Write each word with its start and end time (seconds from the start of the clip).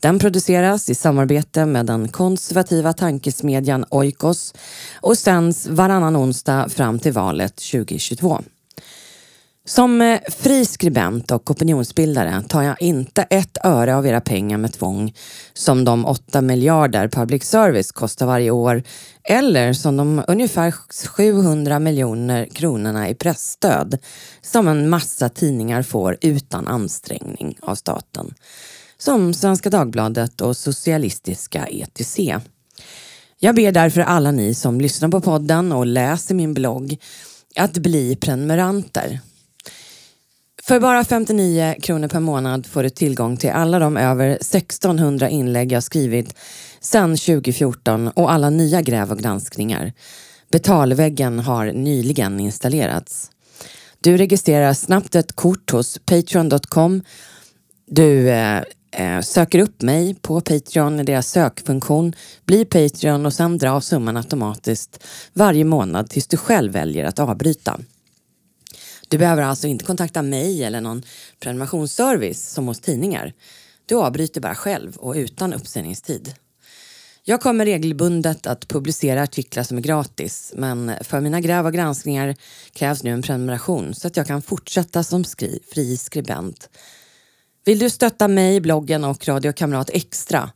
Den 0.00 0.18
produceras 0.18 0.90
i 0.90 0.94
samarbete 0.94 1.66
med 1.66 1.86
den 1.86 2.08
konservativa 2.08 2.92
tankesmedjan 2.92 3.84
Oikos 3.90 4.54
och 5.00 5.18
sänds 5.18 5.66
varannan 5.66 6.16
onsdag 6.16 6.68
fram 6.68 6.98
till 6.98 7.12
valet 7.12 7.56
2022. 7.56 8.40
Som 9.64 10.00
eh, 10.00 10.20
fri 10.28 10.64
skribent 10.64 11.30
och 11.30 11.50
opinionsbildare 11.50 12.42
tar 12.48 12.62
jag 12.62 12.82
inte 12.82 13.22
ett 13.22 13.58
öre 13.64 13.96
av 13.96 14.06
era 14.06 14.20
pengar 14.20 14.58
med 14.58 14.72
tvång 14.72 15.14
som 15.52 15.84
de 15.84 16.06
8 16.06 16.40
miljarder 16.40 17.08
public 17.08 17.44
service 17.44 17.92
kostar 17.92 18.26
varje 18.26 18.50
år 18.50 18.82
eller 19.24 19.72
som 19.72 19.96
de 19.96 20.24
ungefär 20.28 20.70
700 21.08 21.78
miljoner 21.78 22.44
kronorna 22.44 23.08
i 23.08 23.14
pressstöd 23.14 23.98
som 24.42 24.68
en 24.68 24.88
massa 24.88 25.28
tidningar 25.28 25.82
får 25.82 26.16
utan 26.20 26.66
ansträngning 26.66 27.58
av 27.62 27.74
staten. 27.74 28.34
Som 29.00 29.34
Svenska 29.34 29.70
Dagbladet 29.70 30.40
och 30.40 30.56
Socialistiska 30.56 31.66
ETC. 31.66 32.18
Jag 33.38 33.54
ber 33.54 33.72
därför 33.72 34.00
alla 34.00 34.30
ni 34.30 34.54
som 34.54 34.80
lyssnar 34.80 35.08
på 35.08 35.20
podden 35.20 35.72
och 35.72 35.86
läser 35.86 36.34
min 36.34 36.54
blogg 36.54 36.98
att 37.56 37.72
bli 37.72 38.16
prenumeranter. 38.16 39.20
För 40.62 40.80
bara 40.80 41.04
59 41.04 41.74
kronor 41.82 42.08
per 42.08 42.20
månad 42.20 42.66
får 42.66 42.82
du 42.82 42.90
tillgång 42.90 43.36
till 43.36 43.50
alla 43.50 43.78
de 43.78 43.96
över 43.96 44.28
1600 44.28 45.28
inlägg 45.28 45.72
jag 45.72 45.82
skrivit 45.82 46.34
sedan 46.80 47.16
2014 47.16 48.08
och 48.08 48.32
alla 48.32 48.50
nya 48.50 48.82
gräv 48.82 49.12
och 49.12 49.18
granskningar. 49.18 49.92
Betalväggen 50.52 51.38
har 51.38 51.72
nyligen 51.72 52.40
installerats. 52.40 53.30
Du 54.00 54.16
registrerar 54.16 54.74
snabbt 54.74 55.14
ett 55.14 55.32
kort 55.32 55.70
hos 55.70 55.98
Patreon.com. 55.98 57.02
Du 57.86 58.30
eh, 58.30 58.62
Eh, 58.92 59.20
söker 59.20 59.58
upp 59.58 59.82
mig 59.82 60.14
på 60.14 60.40
Patreon 60.40 61.00
i 61.00 61.02
deras 61.02 61.28
sökfunktion, 61.28 62.12
blir 62.46 62.64
Patreon 62.64 63.26
och 63.26 63.32
sen 63.32 63.58
drar 63.58 63.80
summan 63.80 64.16
automatiskt 64.16 65.04
varje 65.32 65.64
månad 65.64 66.10
tills 66.10 66.26
du 66.26 66.36
själv 66.36 66.72
väljer 66.72 67.04
att 67.04 67.18
avbryta. 67.18 67.80
Du 69.08 69.18
behöver 69.18 69.42
alltså 69.42 69.66
inte 69.66 69.84
kontakta 69.84 70.22
mig 70.22 70.64
eller 70.64 70.80
någon 70.80 71.02
prenumerationsservice 71.40 72.50
som 72.50 72.66
hos 72.66 72.80
tidningar. 72.80 73.32
Du 73.86 73.94
avbryter 73.94 74.40
bara 74.40 74.54
själv 74.54 74.96
och 74.96 75.14
utan 75.14 75.52
uppsägningstid. 75.52 76.34
Jag 77.24 77.40
kommer 77.40 77.64
regelbundet 77.64 78.46
att 78.46 78.68
publicera 78.68 79.22
artiklar 79.22 79.62
som 79.62 79.76
är 79.76 79.82
gratis 79.82 80.52
men 80.56 80.92
för 81.00 81.20
mina 81.20 81.40
gräv 81.40 81.66
och 81.66 81.72
granskningar 81.72 82.36
krävs 82.72 83.02
nu 83.02 83.10
en 83.10 83.22
prenumeration 83.22 83.94
så 83.94 84.06
att 84.06 84.16
jag 84.16 84.26
kan 84.26 84.42
fortsätta 84.42 85.02
som 85.02 85.24
skri 85.24 85.58
fri 85.72 85.96
skribent. 85.96 86.68
Vill 87.70 87.78
du 87.78 87.90
stötta 87.90 88.28
mig, 88.28 88.60
bloggen 88.60 89.04
och 89.04 89.28
Radio 89.28 89.52
Kamrat 89.52 89.90
Extra? 89.92 90.50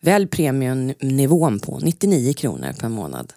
Välj 0.00 0.26
premiumnivån 0.26 1.60
på 1.60 1.78
99 1.78 2.32
kronor 2.32 2.72
per 2.80 2.88
månad. 2.88 3.32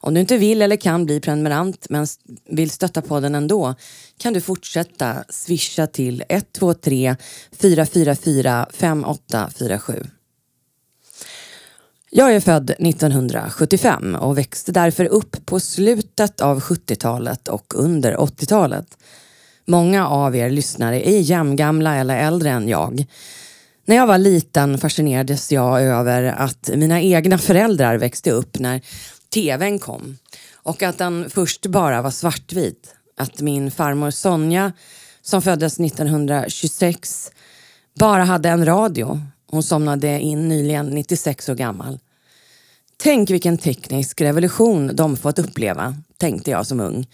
Om 0.00 0.14
du 0.14 0.20
inte 0.20 0.36
vill 0.36 0.62
eller 0.62 0.76
kan 0.76 1.04
bli 1.04 1.20
prenumerant 1.20 1.86
men 1.90 2.06
vill 2.48 2.70
stötta 2.70 3.02
podden 3.02 3.34
ändå 3.34 3.74
kan 4.18 4.32
du 4.32 4.40
fortsätta 4.40 5.24
swisha 5.28 5.86
till 5.86 6.24
123 6.28 7.16
444 7.52 8.66
5847. 8.72 10.04
Jag 12.10 12.34
är 12.34 12.40
född 12.40 12.70
1975 12.70 14.14
och 14.14 14.38
växte 14.38 14.72
därför 14.72 15.04
upp 15.04 15.46
på 15.46 15.60
slutet 15.60 16.40
av 16.40 16.60
70-talet 16.60 17.48
och 17.48 17.72
under 17.76 18.16
80-talet. 18.16 18.96
Många 19.66 20.08
av 20.08 20.36
er 20.36 20.50
lyssnare 20.50 21.08
är 21.08 21.20
jämngamla 21.20 21.96
eller 21.96 22.16
äldre 22.16 22.50
än 22.50 22.68
jag. 22.68 23.06
När 23.84 23.96
jag 23.96 24.06
var 24.06 24.18
liten 24.18 24.78
fascinerades 24.78 25.52
jag 25.52 25.82
över 25.82 26.22
att 26.22 26.70
mina 26.74 27.00
egna 27.00 27.38
föräldrar 27.38 27.98
växte 27.98 28.30
upp 28.30 28.58
när 28.58 28.80
tvn 29.34 29.78
kom 29.78 30.18
och 30.54 30.82
att 30.82 30.98
den 30.98 31.30
först 31.30 31.66
bara 31.66 32.02
var 32.02 32.10
svartvit. 32.10 32.94
Att 33.16 33.40
min 33.40 33.70
farmor 33.70 34.10
Sonja, 34.10 34.72
som 35.22 35.42
föddes 35.42 35.80
1926, 35.80 37.30
bara 37.98 38.24
hade 38.24 38.48
en 38.48 38.66
radio. 38.66 39.20
Hon 39.50 39.62
somnade 39.62 40.20
in 40.20 40.48
nyligen, 40.48 40.86
96 40.86 41.48
år 41.48 41.54
gammal. 41.54 41.98
Tänk 42.96 43.30
vilken 43.30 43.58
teknisk 43.58 44.20
revolution 44.20 44.96
de 44.96 45.16
fått 45.16 45.38
uppleva, 45.38 45.94
tänkte 46.18 46.50
jag 46.50 46.66
som 46.66 46.80
ung. 46.80 47.06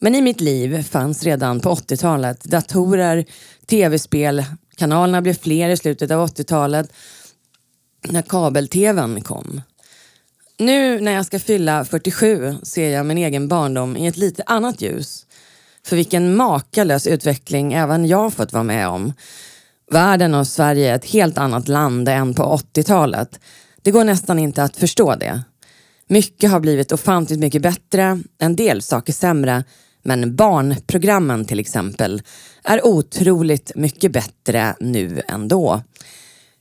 Men 0.00 0.14
i 0.14 0.22
mitt 0.22 0.40
liv 0.40 0.82
fanns 0.82 1.22
redan 1.22 1.60
på 1.60 1.74
80-talet 1.74 2.44
datorer, 2.44 3.24
tv-spel, 3.66 4.44
kanalerna 4.76 5.22
blev 5.22 5.34
fler 5.34 5.68
i 5.68 5.76
slutet 5.76 6.10
av 6.10 6.28
80-talet 6.28 6.92
när 8.08 8.22
kabel-tvn 8.22 9.20
kom. 9.20 9.62
Nu 10.58 11.00
när 11.00 11.12
jag 11.12 11.26
ska 11.26 11.38
fylla 11.38 11.84
47 11.84 12.56
ser 12.62 12.90
jag 12.90 13.06
min 13.06 13.18
egen 13.18 13.48
barndom 13.48 13.96
i 13.96 14.06
ett 14.06 14.16
lite 14.16 14.42
annat 14.46 14.82
ljus. 14.82 15.26
För 15.86 15.96
vilken 15.96 16.36
makalös 16.36 17.06
utveckling 17.06 17.72
även 17.72 18.06
jag 18.06 18.34
fått 18.34 18.52
vara 18.52 18.62
med 18.62 18.88
om. 18.88 19.12
Världen 19.90 20.34
och 20.34 20.46
Sverige 20.46 20.90
är 20.90 20.94
ett 20.94 21.04
helt 21.04 21.38
annat 21.38 21.68
land 21.68 22.08
än 22.08 22.34
på 22.34 22.42
80-talet. 22.42 23.40
Det 23.82 23.90
går 23.90 24.04
nästan 24.04 24.38
inte 24.38 24.62
att 24.62 24.76
förstå 24.76 25.14
det. 25.14 25.42
Mycket 26.08 26.50
har 26.50 26.60
blivit 26.60 26.92
ofantligt 26.92 27.40
mycket 27.40 27.62
bättre, 27.62 28.20
en 28.38 28.56
del 28.56 28.82
saker 28.82 29.12
sämre, 29.12 29.64
men 30.02 30.36
barnprogrammen 30.36 31.44
till 31.44 31.60
exempel 31.60 32.22
är 32.64 32.86
otroligt 32.86 33.72
mycket 33.74 34.12
bättre 34.12 34.74
nu 34.80 35.22
ändå. 35.28 35.82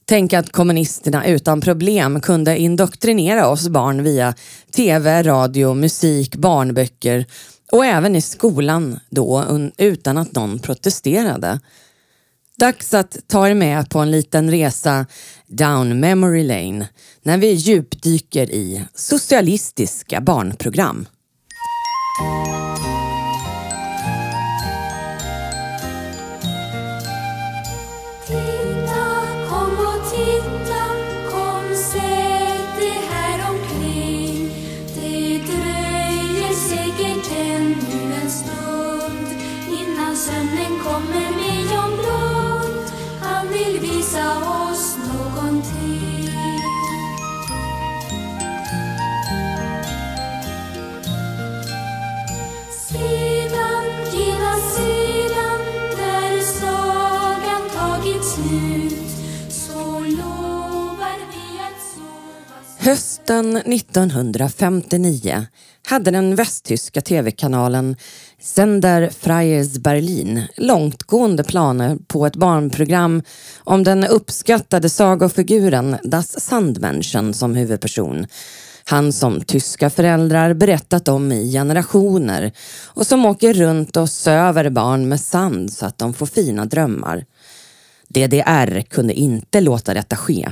Tänk 0.06 0.34
att 0.34 0.52
kommunisterna 0.52 1.26
utan 1.28 1.62
problem 1.62 2.22
kunde 2.22 2.58
indoktrinera 2.58 3.48
oss 3.48 3.68
barn 3.68 4.04
via 4.04 4.34
tv, 4.76 5.24
radio, 5.24 5.74
musik, 5.74 6.36
barnböcker 6.36 7.26
och 7.72 7.86
även 7.86 8.16
i 8.16 8.22
skolan 8.22 9.00
då 9.10 9.60
utan 9.78 10.18
att 10.18 10.36
någon 10.36 10.60
protesterade. 10.60 11.60
Dags 12.58 12.94
att 12.94 13.18
ta 13.28 13.50
er 13.50 13.54
med 13.54 13.90
på 13.90 14.00
en 14.00 14.12
liten 14.12 14.52
resa 14.52 15.06
down 15.48 16.00
memory 16.00 16.44
lane 16.44 16.90
när 17.24 17.38
vi 17.38 17.52
djupdyker 17.52 18.52
i 18.52 18.86
socialistiska 18.94 20.22
barnprogram. 20.22 21.08
Hösten 63.34 63.58
1959 63.58 65.46
hade 65.88 66.12
den 66.12 66.36
västtyska 66.36 67.02
tv-kanalen 67.02 67.96
Sender 68.42 69.10
Freies 69.10 69.80
Berlin 69.80 70.44
långtgående 70.58 71.44
planer 71.44 71.98
på 72.08 72.26
ett 72.26 72.36
barnprogram 72.36 73.24
om 73.64 73.84
den 73.84 74.04
uppskattade 74.04 74.90
sagofiguren 74.90 75.98
Das 76.04 76.40
Sandmenschen 76.40 77.34
som 77.34 77.56
huvudperson. 77.56 78.26
Han 78.86 79.14
som 79.14 79.42
tyska 79.42 79.90
föräldrar 79.90 80.54
berättat 80.54 81.08
om 81.08 81.32
i 81.32 81.52
generationer 81.52 82.52
och 82.86 83.08
som 83.08 83.26
åker 83.26 83.54
runt 83.54 83.98
och 83.98 84.10
söver 84.10 84.70
barn 84.70 85.08
med 85.08 85.22
sand 85.22 85.74
så 85.74 85.86
att 85.86 85.98
de 85.98 86.14
får 86.14 86.26
fina 86.26 86.66
drömmar. 86.66 87.26
DDR 88.08 88.82
kunde 88.82 89.14
inte 89.14 89.62
låta 89.62 89.94
detta 89.94 90.16
ske 90.16 90.50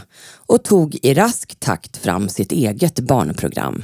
och 0.47 0.63
tog 0.63 0.97
i 1.01 1.13
rask 1.13 1.59
takt 1.59 1.97
fram 1.97 2.29
sitt 2.29 2.51
eget 2.51 2.99
barnprogram. 2.99 3.83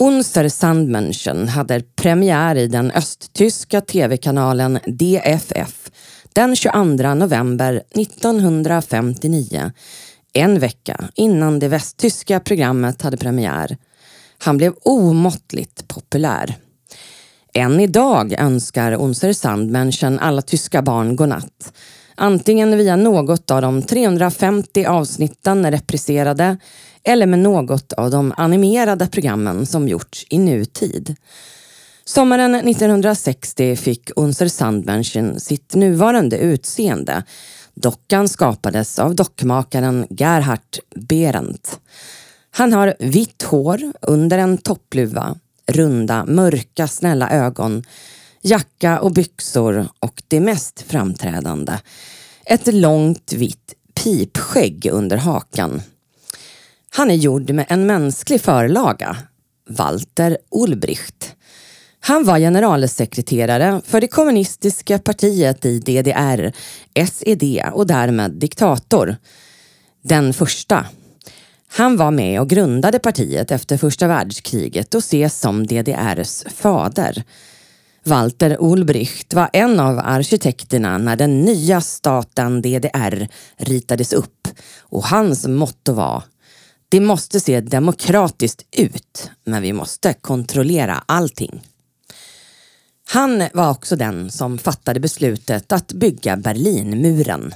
Unser 0.00 0.48
Sandmenschen 0.48 1.48
hade 1.48 1.82
premiär 1.82 2.56
i 2.56 2.66
den 2.66 2.90
östtyska 2.90 3.80
tv-kanalen 3.80 4.78
DFF 4.86 5.90
den 6.32 6.56
22 6.56 7.14
november 7.14 7.82
1959, 7.90 9.72
en 10.32 10.58
vecka 10.58 11.08
innan 11.14 11.58
det 11.58 11.68
västtyska 11.68 12.40
programmet 12.40 13.02
hade 13.02 13.16
premiär. 13.16 13.76
Han 14.38 14.56
blev 14.56 14.74
omåttligt 14.82 15.88
populär. 15.88 16.56
Än 17.54 17.80
idag 17.80 18.32
önskar 18.32 18.92
Unser 18.92 19.32
Sandmenschen 19.32 20.18
alla 20.18 20.42
tyska 20.42 20.82
barn 20.82 21.16
godnatt. 21.16 21.72
Antingen 22.18 22.78
via 22.78 22.96
något 22.96 23.50
av 23.50 23.62
de 23.62 23.82
350 23.82 24.84
avsnitten 24.84 25.70
repriserade 25.70 26.56
eller 27.04 27.26
med 27.26 27.38
något 27.38 27.92
av 27.92 28.10
de 28.10 28.34
animerade 28.36 29.06
programmen 29.06 29.66
som 29.66 29.88
gjorts 29.88 30.26
i 30.30 30.38
nutid. 30.38 31.16
Sommaren 32.04 32.54
1960 32.54 33.76
fick 33.76 34.10
Unser 34.16 34.48
Sandmännchen 34.48 35.40
sitt 35.40 35.74
nuvarande 35.74 36.38
utseende. 36.38 37.22
Dockan 37.74 38.28
skapades 38.28 38.98
av 38.98 39.14
dockmakaren 39.14 40.06
Gerhard 40.10 40.78
Behrendt. 40.94 41.80
Han 42.50 42.72
har 42.72 42.94
vitt 42.98 43.42
hår 43.42 43.92
under 44.02 44.38
en 44.38 44.58
toppluva, 44.58 45.36
runda, 45.66 46.24
mörka, 46.24 46.88
snälla 46.88 47.30
ögon, 47.30 47.84
jacka 48.46 49.00
och 49.00 49.12
byxor 49.12 49.88
och 50.00 50.22
det 50.28 50.40
mest 50.40 50.80
framträdande, 50.80 51.72
ett 52.44 52.74
långt 52.74 53.32
vitt 53.32 53.74
pipskägg 53.94 54.88
under 54.92 55.16
hakan. 55.16 55.82
Han 56.90 57.10
är 57.10 57.14
gjord 57.14 57.50
med 57.50 57.66
en 57.68 57.86
mänsklig 57.86 58.40
förlaga, 58.40 59.16
Walter 59.68 60.38
Ulbricht. 60.50 61.34
Han 62.00 62.24
var 62.24 62.38
generalsekreterare 62.38 63.80
för 63.84 64.00
det 64.00 64.08
kommunistiska 64.08 64.98
partiet 64.98 65.64
i 65.64 65.78
DDR, 65.78 66.52
SED 67.06 67.62
och 67.72 67.86
därmed 67.86 68.32
diktator. 68.32 69.16
Den 70.02 70.32
första. 70.32 70.86
Han 71.68 71.96
var 71.96 72.10
med 72.10 72.40
och 72.40 72.48
grundade 72.48 72.98
partiet 72.98 73.50
efter 73.50 73.76
första 73.76 74.08
världskriget 74.08 74.94
och 74.94 74.98
ses 74.98 75.40
som 75.40 75.66
DDRs 75.66 76.44
fader. 76.54 77.24
Walter 78.06 78.56
Ulbricht 78.60 79.34
var 79.34 79.50
en 79.52 79.80
av 79.80 79.98
arkitekterna 79.98 80.98
när 80.98 81.16
den 81.16 81.40
nya 81.40 81.80
staten 81.80 82.62
DDR 82.62 83.28
ritades 83.56 84.12
upp 84.12 84.48
och 84.80 85.04
hans 85.04 85.46
motto 85.46 85.92
var 85.92 86.22
det 86.88 87.00
måste 87.00 87.40
se 87.40 87.60
demokratiskt 87.60 88.62
ut, 88.72 89.30
men 89.44 89.62
vi 89.62 89.72
måste 89.72 90.12
kontrollera 90.12 91.02
allting. 91.06 91.62
Han 93.08 93.48
var 93.54 93.70
också 93.70 93.96
den 93.96 94.30
som 94.30 94.58
fattade 94.58 95.00
beslutet 95.00 95.72
att 95.72 95.92
bygga 95.92 96.36
Berlinmuren. 96.36 97.54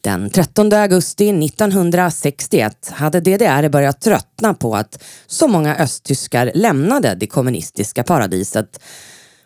Den 0.00 0.30
13 0.30 0.72
augusti 0.72 1.28
1961 1.28 2.90
hade 2.92 3.20
DDR 3.20 3.68
börjat 3.68 4.00
tröttna 4.00 4.54
på 4.54 4.76
att 4.76 5.02
så 5.26 5.48
många 5.48 5.76
östtyskar 5.76 6.52
lämnade 6.54 7.14
det 7.14 7.26
kommunistiska 7.26 8.04
paradiset 8.04 8.80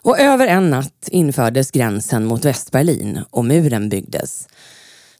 och 0.04 0.18
över 0.18 0.46
en 0.46 0.70
natt 0.70 1.08
infördes 1.10 1.70
gränsen 1.70 2.24
mot 2.24 2.44
Västberlin 2.44 3.20
och 3.30 3.44
muren 3.44 3.88
byggdes. 3.88 4.48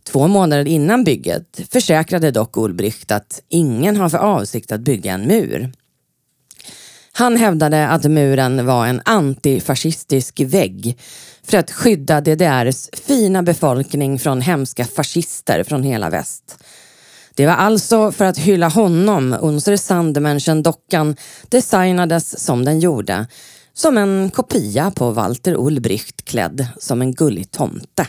Två 0.03 0.29
månader 0.29 0.69
innan 0.69 1.05
bygget 1.05 1.61
försäkrade 1.73 2.31
dock 2.31 2.57
Ulbricht 2.57 3.11
att 3.11 3.43
ingen 3.49 3.97
har 3.97 4.09
för 4.09 4.19
avsikt 4.19 4.73
att 4.73 4.81
bygga 4.81 5.13
en 5.13 5.27
mur. 5.27 5.73
Han 7.13 7.37
hävdade 7.37 7.89
att 7.89 8.05
muren 8.05 8.67
var 8.67 8.87
en 8.87 9.03
antifascistisk 9.05 10.41
vägg 10.41 10.99
för 11.43 11.59
att 11.59 11.71
skydda 11.71 12.21
DDRs 12.21 12.91
fina 12.93 13.43
befolkning 13.43 14.19
från 14.19 14.41
hemska 14.41 14.85
fascister 14.85 15.65
från 15.65 15.83
hela 15.83 16.11
väst. 16.11 16.59
Det 17.35 17.47
var 17.47 17.53
alltså 17.53 18.13
för 18.13 18.25
att 18.25 18.39
hylla 18.39 18.69
honom 18.69 19.37
Unser 19.41 19.77
Sandmenschen-dockan 19.77 21.17
designades 21.49 22.45
som 22.45 22.65
den 22.65 22.81
gjorde, 22.81 23.27
som 23.75 23.99
en 23.99 24.31
kopia 24.31 24.91
på 24.91 25.11
Walter 25.11 25.57
Ulbricht 25.57 26.25
klädd 26.25 26.67
som 26.79 27.03
en 27.03 27.13
gullig 27.13 27.51
tomte. 27.51 28.07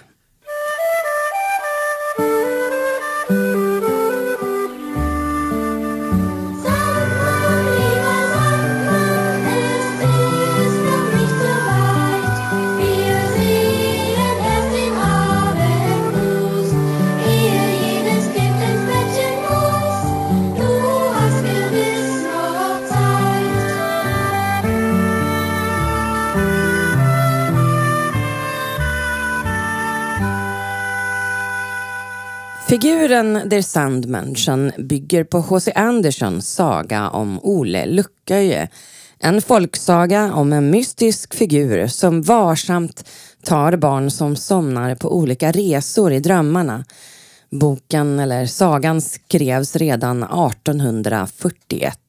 Figuren 32.70 33.50
Der 33.50 33.62
Sandmenschen 33.62 34.72
bygger 34.78 35.24
på 35.24 35.40
H.C. 35.40 35.72
Andersons 35.76 36.54
saga 36.54 37.10
om 37.10 37.40
Ole 37.44 37.86
Lucköje. 37.86 38.70
En 39.20 39.42
folksaga 39.42 40.34
om 40.34 40.54
en 40.54 40.70
mystisk 40.70 41.34
figur 41.34 41.88
som 41.88 42.22
varsamt 42.22 43.10
tar 43.44 43.76
barn 43.78 44.12
som 44.12 44.36
somnar 44.36 44.96
på 44.96 45.18
olika 45.18 45.52
resor 45.52 46.12
i 46.12 46.20
drömmarna. 46.20 46.86
Boken 47.52 48.20
eller 48.20 48.46
sagan 48.46 49.02
skrevs 49.02 49.76
redan 49.76 50.24
1841. 50.24 52.00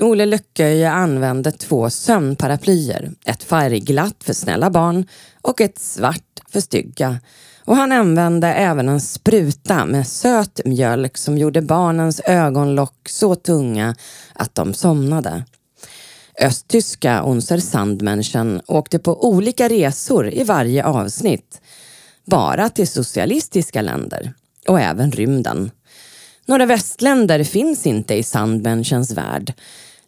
Ole 0.00 0.26
Lucköje 0.26 0.90
använde 0.90 1.52
två 1.52 1.90
sömnparaplyer. 1.90 3.10
Ett 3.24 3.42
färgglatt 3.42 4.24
för 4.24 4.32
snälla 4.32 4.70
barn 4.70 5.06
och 5.42 5.60
ett 5.60 5.78
svart 5.78 6.40
för 6.48 6.60
stygga. 6.60 7.18
Och 7.64 7.76
han 7.76 7.92
använde 7.92 8.48
även 8.48 8.88
en 8.88 9.00
spruta 9.00 9.86
med 9.86 10.08
söt 10.08 10.60
mjölk 10.64 11.18
som 11.18 11.38
gjorde 11.38 11.62
barnens 11.62 12.20
ögonlock 12.24 13.08
så 13.08 13.34
tunga 13.34 13.94
att 14.34 14.54
de 14.54 14.74
somnade. 14.74 15.44
Östtyska 16.40 17.20
Unser 17.20 17.58
Sandmenschen 17.58 18.60
åkte 18.66 18.98
på 18.98 19.28
olika 19.28 19.68
resor 19.68 20.30
i 20.30 20.44
varje 20.44 20.84
avsnitt. 20.84 21.60
Bara 22.24 22.68
till 22.68 22.88
socialistiska 22.88 23.82
länder 23.82 24.32
och 24.68 24.80
även 24.80 25.12
rymden. 25.12 25.70
Några 26.46 26.66
västländer 26.66 27.44
finns 27.44 27.86
inte 27.86 28.14
i 28.14 28.22
Sandmenschens 28.22 29.10
värld. 29.10 29.52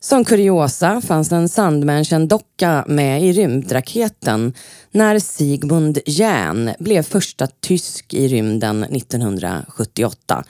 Som 0.04 0.24
kuriosa 0.24 1.00
fanns 1.00 1.32
en 1.32 1.48
Sandmenschen-docka 1.48 2.84
med 2.88 3.22
i 3.22 3.32
rymdraketen 3.32 4.52
när 4.90 5.18
Sigmund 5.18 5.98
Jähn 6.06 6.70
blev 6.78 7.02
första 7.02 7.46
tysk 7.60 8.14
i 8.14 8.28
rymden 8.28 8.84
1978. 8.84 10.44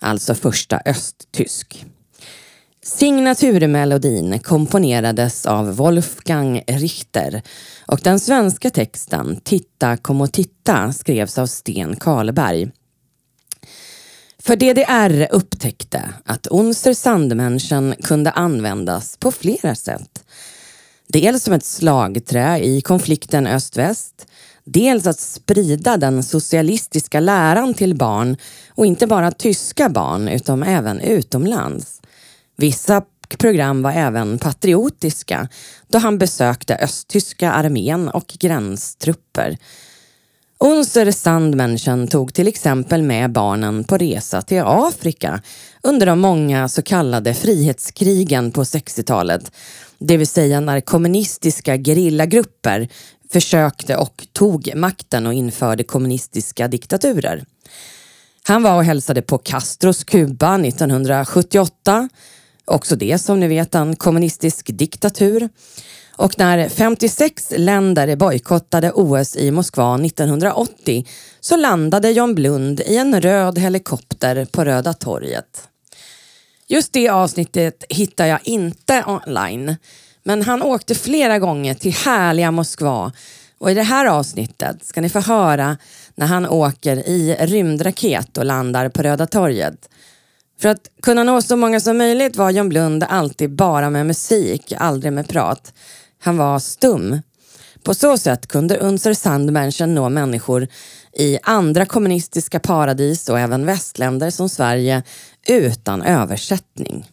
Alltså 0.00 0.34
första 0.34 0.80
östtysk. 0.84 1.86
Signaturmelodin 2.82 4.38
komponerades 4.38 5.46
av 5.46 5.76
Wolfgang 5.76 6.62
Richter 6.66 7.42
och 7.86 8.00
den 8.02 8.20
svenska 8.20 8.70
texten 8.70 9.40
Titta 9.44 9.96
kom 9.96 10.20
och 10.20 10.32
titta 10.32 10.92
skrevs 10.92 11.38
av 11.38 11.46
Sten 11.46 11.96
Karlberg. 11.96 12.70
För 14.42 14.56
DDR 14.56 15.28
upptäckte 15.30 16.14
att 16.24 16.46
Unser 16.46 16.94
Sandmännchen 16.94 17.94
kunde 18.02 18.30
användas 18.30 19.16
på 19.16 19.32
flera 19.32 19.74
sätt. 19.74 20.24
Dels 21.08 21.44
som 21.44 21.54
ett 21.54 21.64
slagträ 21.64 22.58
i 22.58 22.80
konflikten 22.80 23.46
öst-väst, 23.46 24.26
dels 24.64 25.06
att 25.06 25.20
sprida 25.20 25.96
den 25.96 26.22
socialistiska 26.22 27.20
läran 27.20 27.74
till 27.74 27.94
barn 27.94 28.36
och 28.68 28.86
inte 28.86 29.06
bara 29.06 29.30
tyska 29.30 29.88
barn 29.88 30.28
utan 30.28 30.62
även 30.62 31.00
utomlands. 31.00 32.02
Vissa 32.56 33.02
program 33.38 33.82
var 33.82 33.92
även 33.92 34.38
patriotiska 34.38 35.48
då 35.88 35.98
han 35.98 36.18
besökte 36.18 36.76
östtyska 36.76 37.52
armén 37.52 38.08
och 38.08 38.36
gränstrupper 38.38 39.58
Unser 40.64 41.10
Sandmenschen 41.10 42.08
tog 42.08 42.34
till 42.34 42.48
exempel 42.48 43.02
med 43.02 43.32
barnen 43.32 43.84
på 43.84 43.96
resa 43.96 44.42
till 44.42 44.62
Afrika 44.64 45.42
under 45.82 46.06
de 46.06 46.20
många 46.20 46.68
så 46.68 46.82
kallade 46.82 47.34
frihetskrigen 47.34 48.52
på 48.52 48.62
60-talet. 48.62 49.52
Det 49.98 50.16
vill 50.16 50.26
säga 50.26 50.60
när 50.60 50.80
kommunistiska 50.80 51.76
gerillagrupper 51.76 52.88
försökte 53.32 53.96
och 53.96 54.26
tog 54.32 54.72
makten 54.76 55.26
och 55.26 55.34
införde 55.34 55.84
kommunistiska 55.84 56.68
diktaturer. 56.68 57.44
Han 58.42 58.62
var 58.62 58.76
och 58.76 58.84
hälsade 58.84 59.22
på 59.22 59.38
Castros 59.38 60.04
Kuba 60.04 60.54
1978. 60.54 62.08
Också 62.64 62.96
det 62.96 63.18
som 63.18 63.40
ni 63.40 63.48
vet 63.48 63.74
en 63.74 63.96
kommunistisk 63.96 64.66
diktatur. 64.66 65.48
Och 66.20 66.38
när 66.38 66.68
56 66.68 67.52
länder 67.56 68.16
bojkottade 68.16 68.92
OS 68.92 69.36
i 69.36 69.50
Moskva 69.50 69.94
1980 69.94 71.06
så 71.40 71.56
landade 71.56 72.10
John 72.10 72.34
Blund 72.34 72.80
i 72.80 72.96
en 72.96 73.20
röd 73.20 73.58
helikopter 73.58 74.44
på 74.44 74.64
Röda 74.64 74.92
torget. 74.92 75.68
Just 76.68 76.92
det 76.92 77.08
avsnittet 77.08 77.84
hittar 77.88 78.26
jag 78.26 78.38
inte 78.44 79.04
online. 79.06 79.76
Men 80.22 80.42
han 80.42 80.62
åkte 80.62 80.94
flera 80.94 81.38
gånger 81.38 81.74
till 81.74 81.94
härliga 81.94 82.50
Moskva 82.50 83.12
och 83.58 83.70
i 83.70 83.74
det 83.74 83.82
här 83.82 84.06
avsnittet 84.06 84.84
ska 84.84 85.00
ni 85.00 85.08
få 85.08 85.20
höra 85.20 85.76
när 86.14 86.26
han 86.26 86.46
åker 86.46 86.96
i 86.96 87.36
rymdraket 87.40 88.38
och 88.38 88.44
landar 88.44 88.88
på 88.88 89.02
Röda 89.02 89.26
torget. 89.26 89.88
För 90.60 90.68
att 90.68 90.90
kunna 91.02 91.24
nå 91.24 91.42
så 91.42 91.56
många 91.56 91.80
som 91.80 91.98
möjligt 91.98 92.36
var 92.36 92.50
John 92.50 92.68
Blund 92.68 93.04
alltid 93.08 93.50
bara 93.50 93.90
med 93.90 94.06
musik, 94.06 94.72
aldrig 94.78 95.12
med 95.12 95.28
prat. 95.28 95.72
Han 96.20 96.36
var 96.36 96.58
stum. 96.58 97.20
På 97.82 97.94
så 97.94 98.18
sätt 98.18 98.46
kunde 98.46 98.76
Unser 98.76 99.14
Sandmenschen 99.14 99.94
nå 99.94 100.08
människor 100.08 100.68
i 101.12 101.38
andra 101.42 101.86
kommunistiska 101.86 102.60
paradis 102.60 103.28
och 103.28 103.38
även 103.38 103.66
västländer 103.66 104.30
som 104.30 104.48
Sverige 104.48 105.02
utan 105.48 106.02
översättning. 106.02 107.06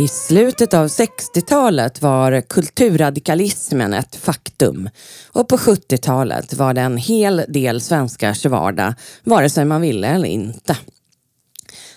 I 0.00 0.08
slutet 0.08 0.74
av 0.74 0.86
60-talet 0.86 2.02
var 2.02 2.40
kulturradikalismen 2.40 3.94
ett 3.94 4.16
faktum 4.16 4.88
och 5.32 5.48
på 5.48 5.56
70-talet 5.56 6.54
var 6.54 6.74
det 6.74 6.80
en 6.80 6.96
hel 6.96 7.44
del 7.48 7.80
svenskars 7.80 8.46
vardag, 8.46 8.94
vare 9.24 9.50
sig 9.50 9.64
man 9.64 9.80
ville 9.80 10.08
eller 10.08 10.28
inte. 10.28 10.76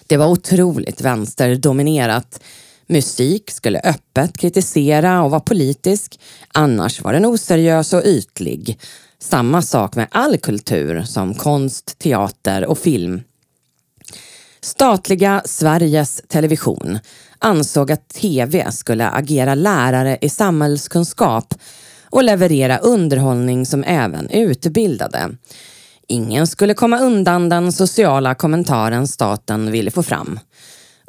Det 0.07 0.17
var 0.17 0.27
otroligt 0.27 1.01
vänsterdominerat. 1.01 2.43
Musik 2.87 3.51
skulle 3.51 3.79
öppet 3.79 4.37
kritisera 4.37 5.23
och 5.23 5.31
vara 5.31 5.41
politisk, 5.41 6.19
annars 6.53 7.01
var 7.01 7.13
den 7.13 7.25
oseriös 7.25 7.93
och 7.93 8.03
ytlig. 8.05 8.79
Samma 9.19 9.61
sak 9.61 9.95
med 9.95 10.07
all 10.11 10.37
kultur 10.37 11.03
som 11.03 11.33
konst, 11.33 11.99
teater 11.99 12.65
och 12.65 12.77
film. 12.77 13.21
Statliga 14.63 15.41
Sveriges 15.45 16.21
Television 16.27 16.99
ansåg 17.39 17.91
att 17.91 18.09
TV 18.09 18.71
skulle 18.71 19.09
agera 19.09 19.55
lärare 19.55 20.17
i 20.21 20.29
samhällskunskap 20.29 21.53
och 22.09 22.23
leverera 22.23 22.77
underhållning 22.77 23.65
som 23.65 23.83
även 23.83 24.29
utbildade. 24.29 25.29
Ingen 26.07 26.47
skulle 26.47 26.73
komma 26.73 26.99
undan 26.99 27.49
den 27.49 27.71
sociala 27.71 28.35
kommentaren 28.35 29.07
staten 29.07 29.71
ville 29.71 29.91
få 29.91 30.03
fram. 30.03 30.39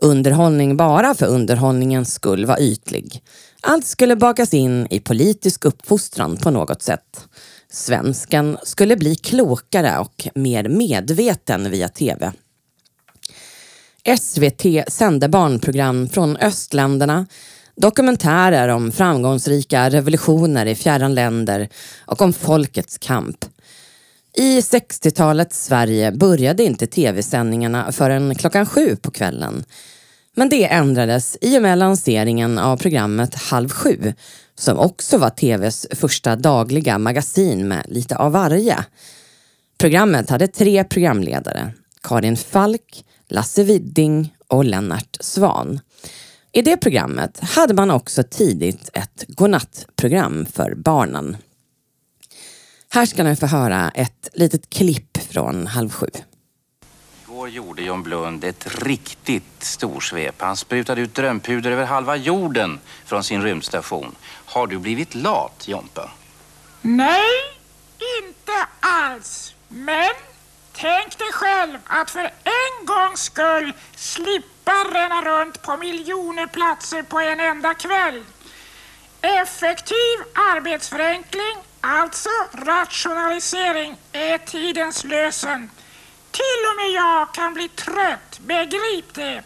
Underhållning 0.02 0.76
bara 0.76 1.14
för 1.14 1.26
underhållningens 1.26 2.14
skull 2.14 2.46
var 2.46 2.60
ytlig. 2.60 3.22
Allt 3.62 3.86
skulle 3.86 4.16
bakas 4.16 4.54
in 4.54 4.86
i 4.90 5.00
politisk 5.00 5.64
uppfostran 5.64 6.36
på 6.36 6.50
något 6.50 6.82
sätt. 6.82 7.28
Svensken 7.72 8.56
skulle 8.62 8.96
bli 8.96 9.14
klokare 9.14 9.98
och 9.98 10.28
mer 10.34 10.68
medveten 10.68 11.70
via 11.70 11.88
TV. 11.88 12.32
SVT 14.18 14.92
sände 14.92 15.28
barnprogram 15.28 16.08
från 16.08 16.36
östländerna, 16.36 17.26
dokumentärer 17.76 18.68
om 18.68 18.92
framgångsrika 18.92 19.90
revolutioner 19.90 20.66
i 20.66 20.74
fjärran 20.74 21.14
länder 21.14 21.68
och 22.06 22.22
om 22.22 22.32
folkets 22.32 22.98
kamp. 22.98 23.44
I 24.36 24.60
60-talets 24.60 25.64
Sverige 25.64 26.12
började 26.12 26.64
inte 26.64 26.86
tv-sändningarna 26.86 27.92
förrän 27.92 28.34
klockan 28.34 28.66
sju 28.66 28.96
på 28.96 29.10
kvällen. 29.10 29.64
Men 30.36 30.48
det 30.48 30.64
ändrades 30.64 31.38
i 31.40 31.58
och 31.58 31.62
med 31.62 31.78
lanseringen 31.78 32.58
av 32.58 32.76
programmet 32.76 33.34
Halv 33.34 33.68
sju 33.68 34.12
som 34.54 34.78
också 34.78 35.18
var 35.18 35.30
tvs 35.30 35.86
första 35.90 36.36
dagliga 36.36 36.98
magasin 36.98 37.68
med 37.68 37.84
lite 37.88 38.16
av 38.16 38.32
varje. 38.32 38.84
Programmet 39.78 40.30
hade 40.30 40.48
tre 40.48 40.84
programledare. 40.84 41.72
Karin 42.02 42.36
Falk, 42.36 43.04
Lasse 43.28 43.64
Widding 43.64 44.36
och 44.48 44.64
Lennart 44.64 45.16
Svan. 45.20 45.80
I 46.52 46.62
det 46.62 46.76
programmet 46.76 47.40
hade 47.40 47.74
man 47.74 47.90
också 47.90 48.22
tidigt 48.22 48.90
ett 48.92 49.24
godnattprogram 49.28 50.46
för 50.46 50.74
barnen. 50.74 51.36
Här 52.90 53.06
ska 53.06 53.24
ni 53.24 53.36
få 53.36 53.46
höra 53.46 53.90
ett 53.90 54.28
litet 54.32 54.70
klipp 54.70 55.18
från 55.18 55.66
Halv 55.66 55.90
sju. 55.90 56.06
Igår 57.28 57.48
gjorde 57.48 57.82
John 57.82 58.02
Blund 58.02 58.44
ett 58.44 58.82
riktigt 58.82 59.64
storsvep. 59.64 60.34
Han 60.38 60.56
sprutade 60.56 61.00
ut 61.00 61.14
drömpuder 61.14 61.70
över 61.70 61.84
halva 61.84 62.16
jorden 62.16 62.80
från 63.04 63.24
sin 63.24 63.42
rymdstation. 63.42 64.14
Har 64.24 64.66
du 64.66 64.78
blivit 64.78 65.14
lat, 65.14 65.68
Jompa? 65.68 66.10
Nej, 66.82 67.30
inte 68.22 68.52
alls. 68.80 69.54
Men 69.68 70.10
Tänk 70.76 71.18
dig 71.18 71.32
själv 71.32 71.78
att 71.86 72.10
för 72.10 72.32
en 72.44 72.86
gångs 72.86 73.20
skull 73.22 73.72
slippa 73.96 74.72
ränna 74.72 75.22
runt 75.22 75.62
på 75.62 75.76
miljoner 75.76 76.46
platser 76.46 77.02
på 77.02 77.20
en 77.20 77.40
enda 77.40 77.74
kväll. 77.74 78.24
Effektiv 79.22 80.18
arbetsförenkling, 80.34 81.56
alltså 81.80 82.28
rationalisering, 82.52 83.96
är 84.12 84.38
tidens 84.38 85.04
lösen. 85.04 85.70
Till 86.30 86.60
och 86.70 86.76
med 86.76 86.90
jag 86.90 87.34
kan 87.34 87.54
bli 87.54 87.68
trött, 87.68 88.38
begrip 88.38 89.14
det. 89.14 89.42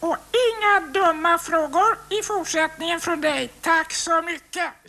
Och 0.00 0.16
inga 0.32 0.80
dumma 0.80 1.38
frågor 1.38 1.98
i 2.08 2.22
fortsättningen 2.22 3.00
från 3.00 3.20
dig. 3.20 3.48
Tack 3.60 3.92
så 3.92 4.22
mycket. 4.22 4.79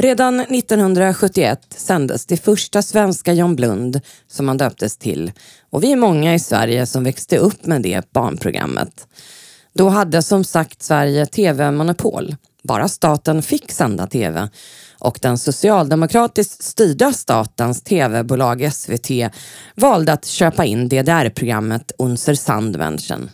Redan 0.00 0.40
1971 0.40 1.60
sändes 1.76 2.26
det 2.26 2.36
första 2.36 2.82
svenska 2.82 3.32
John 3.32 3.56
Blund 3.56 4.00
som 4.28 4.48
han 4.48 4.56
döptes 4.56 4.96
till 4.96 5.32
och 5.70 5.84
vi 5.84 5.92
är 5.92 5.96
många 5.96 6.34
i 6.34 6.38
Sverige 6.38 6.86
som 6.86 7.04
växte 7.04 7.38
upp 7.38 7.66
med 7.66 7.82
det 7.82 8.12
barnprogrammet. 8.12 9.08
Då 9.74 9.88
hade 9.88 10.22
som 10.22 10.44
sagt 10.44 10.82
Sverige 10.82 11.26
tv-monopol. 11.26 12.36
Bara 12.62 12.88
staten 12.88 13.42
fick 13.42 13.72
sända 13.72 14.06
tv 14.06 14.48
och 14.98 15.18
den 15.22 15.38
socialdemokratiskt 15.38 16.62
styrda 16.62 17.12
statens 17.12 17.82
tv-bolag 17.82 18.72
SVT 18.72 19.10
valde 19.74 20.12
att 20.12 20.26
köpa 20.26 20.64
in 20.64 20.88
DDR-programmet 20.88 21.92
Unser 21.98 22.34
Sandmenschen. 22.34 23.30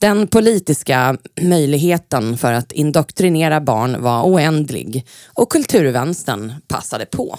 Den 0.00 0.26
politiska 0.26 1.16
möjligheten 1.40 2.38
för 2.38 2.52
att 2.52 2.72
indoktrinera 2.72 3.60
barn 3.60 4.02
var 4.02 4.22
oändlig 4.22 5.06
och 5.26 5.52
kulturvänstern 5.52 6.54
passade 6.68 7.06
på. 7.06 7.38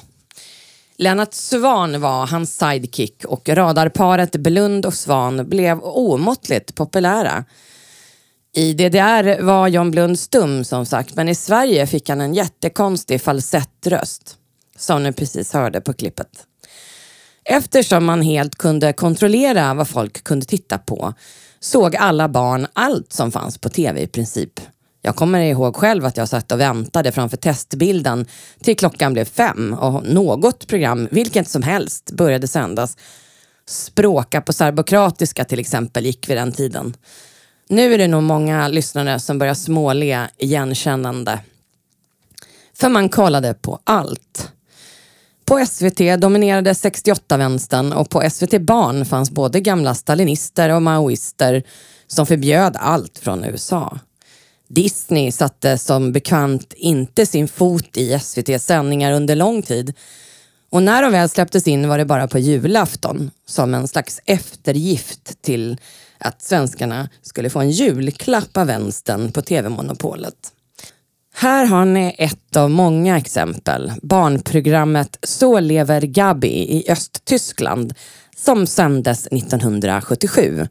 Lennart 0.98 1.34
Svan 1.34 2.02
var 2.02 2.28
hans 2.28 2.58
sidekick 2.58 3.26
och 3.26 3.50
radarparet 3.50 4.36
Blund 4.36 4.86
och 4.86 4.94
Svan 4.94 5.50
blev 5.50 5.80
omåttligt 5.84 6.76
populära. 6.76 7.46
I 8.56 8.74
DDR 8.74 9.42
var 9.42 9.68
John 9.68 9.92
Blund 9.92 10.20
stum 10.20 10.64
som 10.64 10.86
sagt, 10.86 11.16
men 11.16 11.30
i 11.30 11.36
Sverige 11.36 11.88
fick 11.88 12.10
han 12.10 12.22
en 12.22 12.34
jättekonstig 12.34 13.22
falsettröst. 13.22 14.38
Som 14.78 15.04
ni 15.04 15.12
precis 15.12 15.54
hörde 15.54 15.82
på 15.82 15.94
klippet. 15.94 16.46
Eftersom 17.44 18.06
man 18.06 18.22
helt 18.22 18.56
kunde 18.56 18.94
kontrollera 18.94 19.74
vad 19.74 19.88
folk 19.88 20.24
kunde 20.24 20.46
titta 20.46 20.78
på 20.78 21.14
såg 21.62 21.96
alla 21.96 22.30
barn 22.30 22.68
allt 22.74 23.14
som 23.14 23.32
fanns 23.32 23.58
på 23.58 23.70
tv 23.70 24.02
i 24.02 24.08
princip. 24.08 24.60
Jag 25.02 25.16
kommer 25.16 25.42
ihåg 25.42 25.76
själv 25.76 26.06
att 26.06 26.18
jag 26.18 26.30
satt 26.30 26.52
och 26.52 26.60
väntade 26.60 27.12
framför 27.12 27.38
testbilden 27.38 28.26
till 28.60 28.78
klockan 28.78 29.14
blev 29.14 29.26
fem 29.26 29.74
och 29.74 30.06
något 30.06 30.68
program, 30.68 31.08
vilket 31.12 31.50
som 31.50 31.64
helst, 31.64 32.12
började 32.12 32.48
sändas. 32.48 32.98
Språka 33.66 34.42
på 34.42 34.54
serbokratiska 34.54 35.46
till 35.46 35.60
exempel 35.60 36.06
gick 36.06 36.30
vid 36.30 36.38
den 36.38 36.52
tiden. 36.52 36.94
Nu 37.70 37.94
är 37.94 37.98
det 37.98 38.08
nog 38.08 38.24
många 38.24 38.68
lyssnare 38.68 39.20
som 39.20 39.40
börjar 39.40 39.54
småle 39.54 40.30
igenkännande. 40.38 41.40
För 42.74 42.90
man 42.90 43.10
kollade 43.10 43.54
på 43.54 43.80
allt. 43.84 44.52
På 45.52 45.66
SVT 45.66 46.22
dominerade 46.22 46.74
68-vänstern 46.74 47.94
och 47.94 48.10
på 48.10 48.30
SVT 48.30 48.62
Barn 48.62 49.06
fanns 49.06 49.32
både 49.32 49.60
gamla 49.60 49.96
stalinister 49.96 50.70
och 50.70 50.82
maoister 50.82 51.64
som 52.08 52.26
förbjöd 52.26 52.76
allt 52.80 53.20
från 53.20 53.44
USA. 53.44 54.00
Disney 54.68 55.32
satte 55.32 55.78
som 55.78 56.12
bekant 56.12 56.74
inte 56.74 57.26
sin 57.26 57.48
fot 57.48 57.98
i 57.98 58.14
SVTs 58.14 58.66
sändningar 58.66 59.12
under 59.12 59.36
lång 59.36 59.62
tid. 59.62 59.94
Och 60.70 60.84
när 60.84 61.02
de 61.02 61.12
väl 61.12 61.30
släpptes 61.30 61.68
in 61.68 61.88
var 61.88 61.98
det 61.98 62.06
bara 62.06 62.28
på 62.28 62.40
julafton 62.40 63.32
som 63.46 63.74
en 63.74 63.88
slags 63.88 64.22
eftergift 64.26 65.42
till 65.42 65.78
att 66.18 66.42
svenskarna 66.42 67.10
skulle 67.22 67.50
få 67.50 67.60
en 67.60 67.72
julklapp 67.72 68.58
av 68.58 68.68
vänstern 68.68 69.32
på 69.32 69.42
tv-monopolet. 69.42 70.52
Här 71.34 71.66
har 71.66 71.86
ni 71.86 72.16
ett 72.18 72.56
av 72.56 72.70
många 72.70 73.18
exempel. 73.18 73.92
Barnprogrammet 74.02 75.18
Så 75.24 75.60
lever 75.60 76.02
Gabi 76.02 76.48
i 76.48 76.92
Östtyskland 76.92 77.94
som 78.36 78.68
sändes 78.68 79.28
1977. 79.28 80.68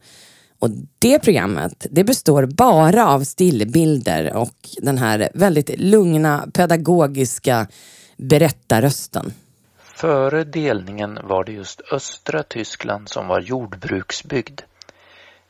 Och 0.58 0.70
det 0.98 1.18
programmet 1.18 1.86
det 1.90 2.04
består 2.04 2.46
bara 2.46 3.08
av 3.08 3.24
stillbilder 3.24 4.36
och 4.36 4.56
den 4.82 4.98
här 4.98 5.28
väldigt 5.34 5.78
lugna 5.78 6.48
pedagogiska 6.52 7.66
berättarrösten. 8.16 9.32
Före 9.78 10.44
delningen 10.44 11.18
var 11.22 11.44
det 11.44 11.52
just 11.52 11.80
östra 11.92 12.42
Tyskland 12.42 13.08
som 13.08 13.28
var 13.28 13.40
jordbruksbygd. 13.40 14.60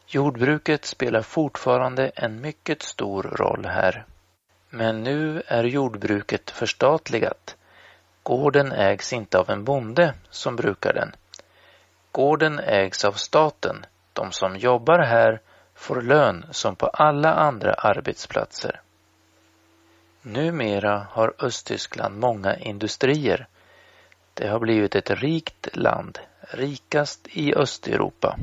Jordbruket 0.06 0.84
spelar 0.84 1.22
fortfarande 1.22 2.08
en 2.08 2.40
mycket 2.40 2.82
stor 2.82 3.22
roll 3.22 3.66
här. 3.66 4.04
Men 4.70 5.02
nu 5.02 5.42
är 5.46 5.64
jordbruket 5.64 6.50
förstatligat. 6.50 7.56
Gården 8.22 8.72
ägs 8.72 9.12
inte 9.12 9.38
av 9.38 9.50
en 9.50 9.64
bonde 9.64 10.14
som 10.30 10.56
brukar 10.56 10.92
den. 10.92 11.12
Gården 12.12 12.58
ägs 12.58 13.04
av 13.04 13.12
staten. 13.12 13.86
De 14.12 14.32
som 14.32 14.56
jobbar 14.56 14.98
här 14.98 15.40
får 15.74 16.02
lön 16.02 16.46
som 16.50 16.76
på 16.76 16.86
alla 16.86 17.34
andra 17.34 17.74
arbetsplatser. 17.74 18.80
Numera 20.22 21.06
har 21.10 21.34
Östtyskland 21.38 22.18
många 22.18 22.56
industrier. 22.56 23.46
Det 24.34 24.48
har 24.48 24.58
blivit 24.58 24.94
ett 24.94 25.10
rikt 25.10 25.76
land, 25.76 26.18
rikast 26.40 27.28
i 27.28 27.54
Östeuropa. 27.54 28.38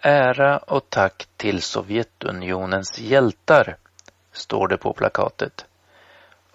Ära 0.00 0.58
och 0.58 0.90
tack 0.90 1.28
till 1.36 1.62
Sovjetunionens 1.62 2.98
hjältar 2.98 3.76
står 4.34 4.68
det 4.68 4.76
på 4.76 4.92
plakatet. 4.92 5.64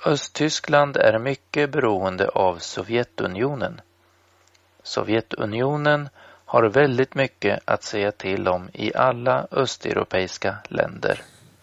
Östtyskland 0.06 0.98
är 0.98 1.20
mycket 1.20 1.72
beroende 1.72 2.28
av 2.28 2.58
Sovjetunionen. 2.58 3.82
Sovjetunionen 4.84 6.10
har 6.46 6.64
väldigt 6.64 7.16
mycket 7.16 7.60
att 7.66 7.84
säga 7.84 8.12
till 8.12 8.48
om 8.48 8.70
i 8.74 8.96
alla 8.96 9.48
östeuropeiska 9.52 10.56
länder. 10.68 11.22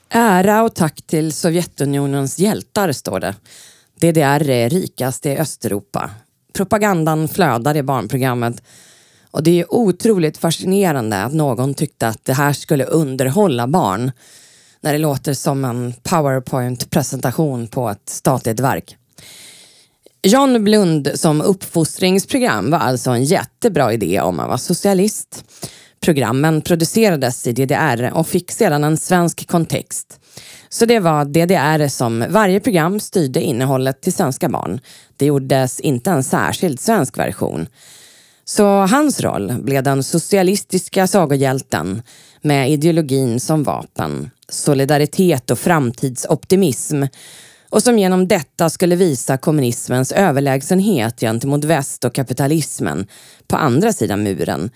Ära 0.09 0.63
och 0.63 0.75
tack 0.75 1.03
till 1.03 1.33
Sovjetunionens 1.33 2.39
hjältar, 2.39 2.93
står 2.93 3.21
det. 3.21 3.35
DDR 3.95 4.51
är 4.51 4.71
rikast 4.71 5.27
i 5.27 5.39
Östeuropa. 5.39 6.11
Propagandan 6.53 7.29
flödar 7.29 7.77
i 7.77 7.83
barnprogrammet 7.83 8.63
och 9.31 9.43
det 9.43 9.61
är 9.61 9.75
otroligt 9.75 10.39
fascinerande 10.39 11.23
att 11.23 11.33
någon 11.33 11.75
tyckte 11.75 12.09
att 12.09 12.25
det 12.25 12.33
här 12.33 12.53
skulle 12.53 12.85
underhålla 12.85 13.67
barn 13.67 14.13
när 14.87 14.93
det 14.93 14.99
låter 14.99 15.35
som 15.35 15.65
en 15.65 15.95
powerpoint-presentation 16.03 17.69
på 17.69 17.89
ett 17.89 18.09
statligt 18.09 18.61
verk. 18.61 18.97
John 20.23 20.65
Blund 20.65 21.11
som 21.15 21.41
uppfostringsprogram 21.41 22.71
var 22.71 22.79
alltså 22.79 23.11
en 23.11 23.25
jättebra 23.25 23.93
idé 23.93 24.21
om 24.21 24.37
man 24.37 24.49
var 24.49 24.57
socialist. 24.57 25.45
Programmen 26.01 26.63
producerades 26.63 27.47
i 27.47 27.53
DDR 27.53 28.11
och 28.15 28.27
fick 28.27 28.53
sedan 28.53 28.85
en 28.85 28.97
svensk 28.97 29.49
kontext. 29.49 30.21
Så 30.69 30.87
det 30.87 30.99
var 30.99 31.25
DDR 31.25 31.89
som 31.89 32.25
varje 32.29 32.61
program 32.61 33.01
styrde 33.01 33.41
innehållet 33.41 34.01
till 34.01 34.13
svenska 34.13 34.49
barn. 34.49 34.81
Det 35.17 35.27
gjordes 35.27 35.81
inte 35.81 36.11
en 36.11 36.25
särskild 36.25 36.81
svensk 36.81 37.19
version. 37.19 37.69
Så 38.45 38.67
hans 38.67 39.21
roll 39.21 39.63
blev 39.63 39.83
den 39.83 40.03
socialistiska 40.03 41.07
sagohjälten 41.07 42.03
med 42.43 42.71
ideologin 42.71 43.41
som 43.41 43.63
vapen, 43.63 44.31
solidaritet 44.49 45.51
och 45.51 45.59
framtidsoptimism 45.59 47.03
och 47.71 47.83
som 47.83 47.99
genom 47.99 48.29
detta 48.29 48.71
skulle 48.71 48.97
visa 48.97 49.37
kommunismens 49.37 50.13
överlägsenhet 50.13 51.21
gentemot 51.21 51.65
väst 51.65 52.05
och 52.05 52.15
kapitalismen 52.15 53.07
på 53.47 53.57
andra 53.57 53.93
sidan 53.93 54.23
muren. 54.23 54.71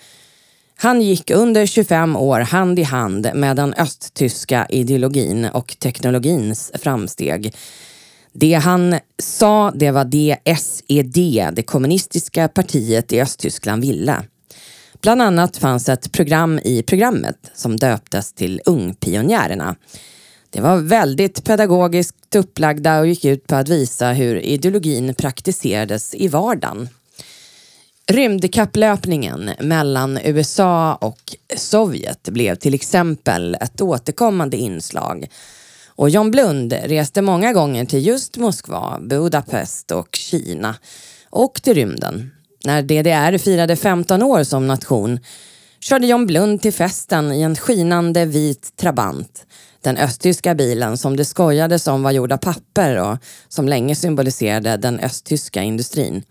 Han 0.77 1.03
gick 1.03 1.31
under 1.31 1.67
25 1.67 2.17
år 2.17 2.41
hand 2.41 2.79
i 2.79 2.83
hand 2.83 3.31
med 3.35 3.57
den 3.57 3.75
östtyska 3.75 4.67
ideologin 4.69 5.45
och 5.45 5.77
teknologins 5.79 6.73
framsteg. 6.75 7.55
Det 8.33 8.55
han 8.55 8.99
sa, 9.19 9.71
det 9.71 9.91
var 9.91 10.05
det 10.05 10.37
SED, 10.59 11.51
det 11.53 11.63
kommunistiska 11.63 12.49
partiet 12.49 13.13
i 13.13 13.21
Östtyskland, 13.21 13.83
ville. 13.83 14.25
Bland 15.03 15.23
annat 15.23 15.57
fanns 15.57 15.89
ett 15.89 16.13
program 16.13 16.61
i 16.65 16.83
programmet 16.83 17.51
som 17.55 17.77
döptes 17.77 18.33
till 18.33 18.61
Ungpionjärerna. 18.65 19.77
Det 20.51 20.61
var 20.61 20.77
väldigt 20.77 21.45
pedagogiskt 21.45 22.35
upplagda 22.35 23.01
och 23.01 23.07
gick 23.07 23.25
ut 23.25 23.47
på 23.47 23.55
att 23.57 23.69
visa 23.69 24.13
hur 24.13 24.37
ideologin 24.37 25.15
praktiserades 25.15 26.15
i 26.15 26.29
vardagen. 26.29 26.89
Rymdkapplöpningen 28.07 29.51
mellan 29.61 30.19
USA 30.25 30.95
och 30.95 31.37
Sovjet 31.57 32.29
blev 32.29 32.55
till 32.55 32.75
exempel 32.75 33.57
ett 33.61 33.81
återkommande 33.81 34.57
inslag. 34.57 35.27
Och 35.87 36.11
John 36.11 36.31
Blund 36.31 36.73
reste 36.73 37.23
många 37.23 37.53
gånger 37.53 37.85
till 37.85 38.07
just 38.07 38.37
Moskva, 38.37 38.99
Budapest 39.01 39.91
och 39.91 40.17
Kina 40.17 40.75
och 41.31 41.63
till 41.63 41.75
rymden. 41.75 42.31
När 42.65 42.83
DDR 42.83 43.39
firade 43.39 43.77
15 43.77 44.23
år 44.23 44.45
som 44.45 44.67
nation 44.67 45.21
körde 45.81 46.07
John 46.07 46.27
Blund 46.27 46.63
till 46.63 46.73
festen 46.73 47.33
i 47.33 47.43
en 47.43 47.57
skinande 47.57 48.25
vit 48.25 48.77
Trabant. 48.77 49.47
Den 49.81 49.97
östtyska 49.97 50.55
bilen 50.55 50.99
som 50.99 51.17
det 51.17 51.25
skojades 51.25 51.87
om 51.87 52.03
var 52.03 52.11
gjord 52.11 52.33
av 52.33 52.37
papper 52.37 52.97
och 52.97 53.19
som 53.49 53.69
länge 53.69 53.95
symboliserade 53.95 54.77
den 54.77 55.01
östtyska 55.01 55.63
industrin. 55.63 56.23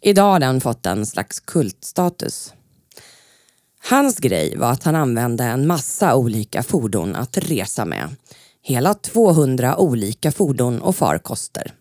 Idag 0.00 0.32
har 0.32 0.40
den 0.40 0.60
fått 0.60 0.86
en 0.86 1.06
slags 1.06 1.40
kultstatus. 1.40 2.52
Hans 3.90 4.18
grej 4.18 4.56
var 4.56 4.70
att 4.70 4.84
han 4.84 4.96
använde 4.96 5.44
en 5.44 5.66
massa 5.66 6.14
olika 6.16 6.62
fordon 6.62 7.16
att 7.16 7.38
resa 7.38 7.84
med. 7.84 8.16
Hela 8.62 8.94
200 8.94 9.76
olika 9.76 10.32
fordon 10.32 10.82
och 10.82 10.96
farkoster. 10.96 11.74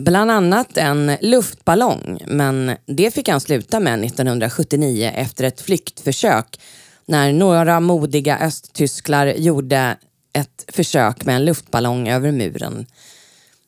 Bland 0.00 0.30
annat 0.30 0.76
en 0.76 1.16
luftballong, 1.20 2.22
men 2.26 2.76
det 2.86 3.14
fick 3.14 3.28
han 3.28 3.40
sluta 3.40 3.80
med 3.80 4.04
1979 4.04 5.12
efter 5.14 5.44
ett 5.44 5.60
flyktförsök 5.60 6.60
när 7.06 7.32
några 7.32 7.80
modiga 7.80 8.38
östtysklar 8.38 9.26
gjorde 9.26 9.96
ett 10.32 10.64
försök 10.68 11.24
med 11.24 11.36
en 11.36 11.44
luftballong 11.44 12.08
över 12.08 12.32
muren. 12.32 12.86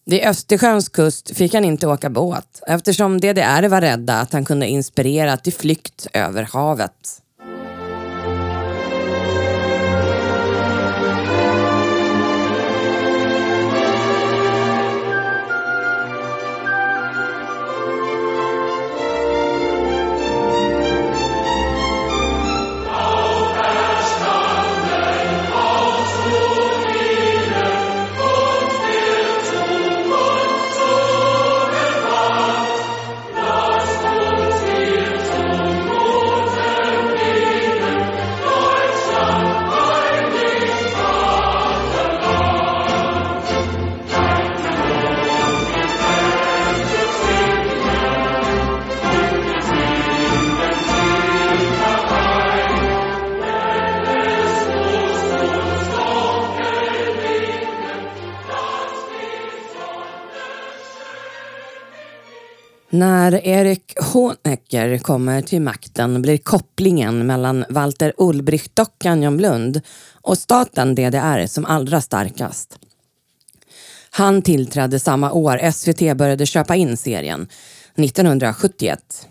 Vid 0.04 0.22
Östersjöns 0.22 0.88
kust 0.88 1.36
fick 1.36 1.54
han 1.54 1.64
inte 1.64 1.86
åka 1.86 2.10
båt 2.10 2.62
eftersom 2.66 3.20
DDR 3.20 3.68
var 3.68 3.80
rädda 3.80 4.20
att 4.20 4.32
han 4.32 4.44
kunde 4.44 4.66
inspirera 4.66 5.36
till 5.36 5.52
flykt 5.52 6.06
över 6.12 6.42
havet. 6.42 7.21
När 63.02 63.46
Erik 63.46 64.00
Honecker 64.00 64.98
kommer 64.98 65.42
till 65.42 65.62
makten 65.62 66.22
blir 66.22 66.38
kopplingen 66.38 67.26
mellan 67.26 67.64
Walter 67.68 68.12
Ulbricht-dockan 68.16 69.22
John 69.22 69.36
Blund 69.36 69.80
och 70.22 70.38
staten 70.38 70.94
DDR 70.94 71.46
som 71.46 71.64
allra 71.64 72.00
starkast. 72.00 72.78
Han 74.10 74.42
tillträdde 74.42 75.00
samma 75.00 75.32
år 75.32 75.70
SVT 75.72 76.16
började 76.16 76.46
köpa 76.46 76.76
in 76.76 76.96
serien, 76.96 77.48
1971. 77.96 79.28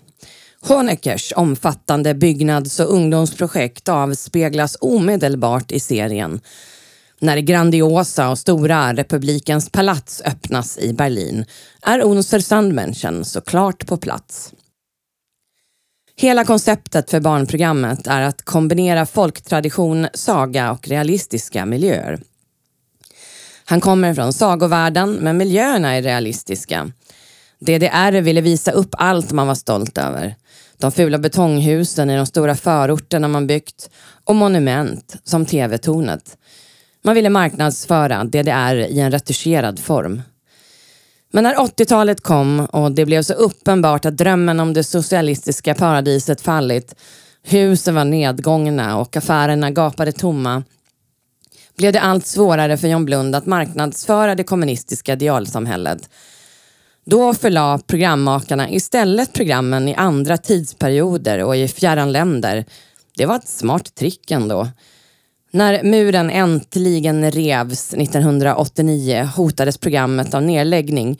Honeckers 0.61 1.33
omfattande 1.35 2.13
byggnads 2.13 2.79
och 2.79 2.93
ungdomsprojekt 2.93 3.89
avspeglas 3.89 4.77
omedelbart 4.81 5.71
i 5.71 5.79
serien 5.79 6.41
när 7.21 7.35
det 7.35 7.41
grandiosa 7.41 8.29
och 8.29 8.37
stora 8.37 8.93
republikens 8.93 9.69
palats 9.69 10.21
öppnas 10.25 10.77
i 10.77 10.93
Berlin 10.93 11.45
är 11.81 11.99
Unser 11.99 12.39
Sandmännchen 12.39 13.25
såklart 13.25 13.87
på 13.87 13.97
plats. 13.97 14.53
Hela 16.15 16.45
konceptet 16.45 17.11
för 17.11 17.19
barnprogrammet 17.19 18.07
är 18.07 18.21
att 18.21 18.41
kombinera 18.41 19.05
folktradition, 19.05 20.07
saga 20.13 20.71
och 20.71 20.87
realistiska 20.87 21.65
miljöer. 21.65 22.19
Han 23.65 23.81
kommer 23.81 24.13
från 24.13 24.33
sagovärlden, 24.33 25.13
men 25.13 25.37
miljöerna 25.37 25.95
är 25.95 26.01
realistiska. 26.01 26.91
DDR 27.59 28.21
ville 28.21 28.41
visa 28.41 28.71
upp 28.71 28.95
allt 28.97 29.31
man 29.31 29.47
var 29.47 29.55
stolt 29.55 29.97
över. 29.97 30.35
De 30.77 30.91
fula 30.91 31.17
betonghusen 31.17 32.09
i 32.09 32.17
de 32.17 32.25
stora 32.25 32.55
förorterna 32.55 33.27
man 33.27 33.47
byggt 33.47 33.89
och 34.23 34.35
monument 34.35 35.15
som 35.23 35.45
TV-tornet. 35.45 36.37
Man 37.03 37.15
ville 37.15 37.29
marknadsföra 37.29 38.23
DDR 38.23 38.75
i 38.75 38.99
en 38.99 39.11
retuscherad 39.11 39.79
form. 39.79 40.21
Men 41.31 41.43
när 41.43 41.55
80-talet 41.55 42.21
kom 42.21 42.59
och 42.59 42.91
det 42.91 43.05
blev 43.05 43.23
så 43.23 43.33
uppenbart 43.33 44.05
att 44.05 44.17
drömmen 44.17 44.59
om 44.59 44.73
det 44.73 44.83
socialistiska 44.83 45.75
paradiset 45.75 46.41
fallit, 46.41 46.95
husen 47.43 47.95
var 47.95 48.05
nedgångna 48.05 48.97
och 48.97 49.17
affärerna 49.17 49.71
gapade 49.71 50.11
tomma, 50.11 50.63
blev 51.77 51.93
det 51.93 52.01
allt 52.01 52.25
svårare 52.25 52.77
för 52.77 52.87
John 52.87 53.05
Blund 53.05 53.35
att 53.35 53.45
marknadsföra 53.45 54.35
det 54.35 54.43
kommunistiska 54.43 55.13
idealsamhället. 55.13 56.09
Då 57.05 57.33
förlade 57.33 57.83
programmakarna 57.87 58.69
istället 58.69 59.33
programmen 59.33 59.87
i 59.87 59.95
andra 59.95 60.37
tidsperioder 60.37 61.43
och 61.43 61.55
i 61.55 61.67
fjärran 61.67 62.11
länder. 62.11 62.65
Det 63.17 63.25
var 63.25 63.35
ett 63.35 63.47
smart 63.47 63.95
trick 63.95 64.31
ändå. 64.31 64.67
När 65.53 65.83
muren 65.83 66.29
äntligen 66.29 67.31
revs 67.31 67.93
1989 67.93 69.29
hotades 69.35 69.77
programmet 69.77 70.33
av 70.33 70.43
nedläggning 70.43 71.19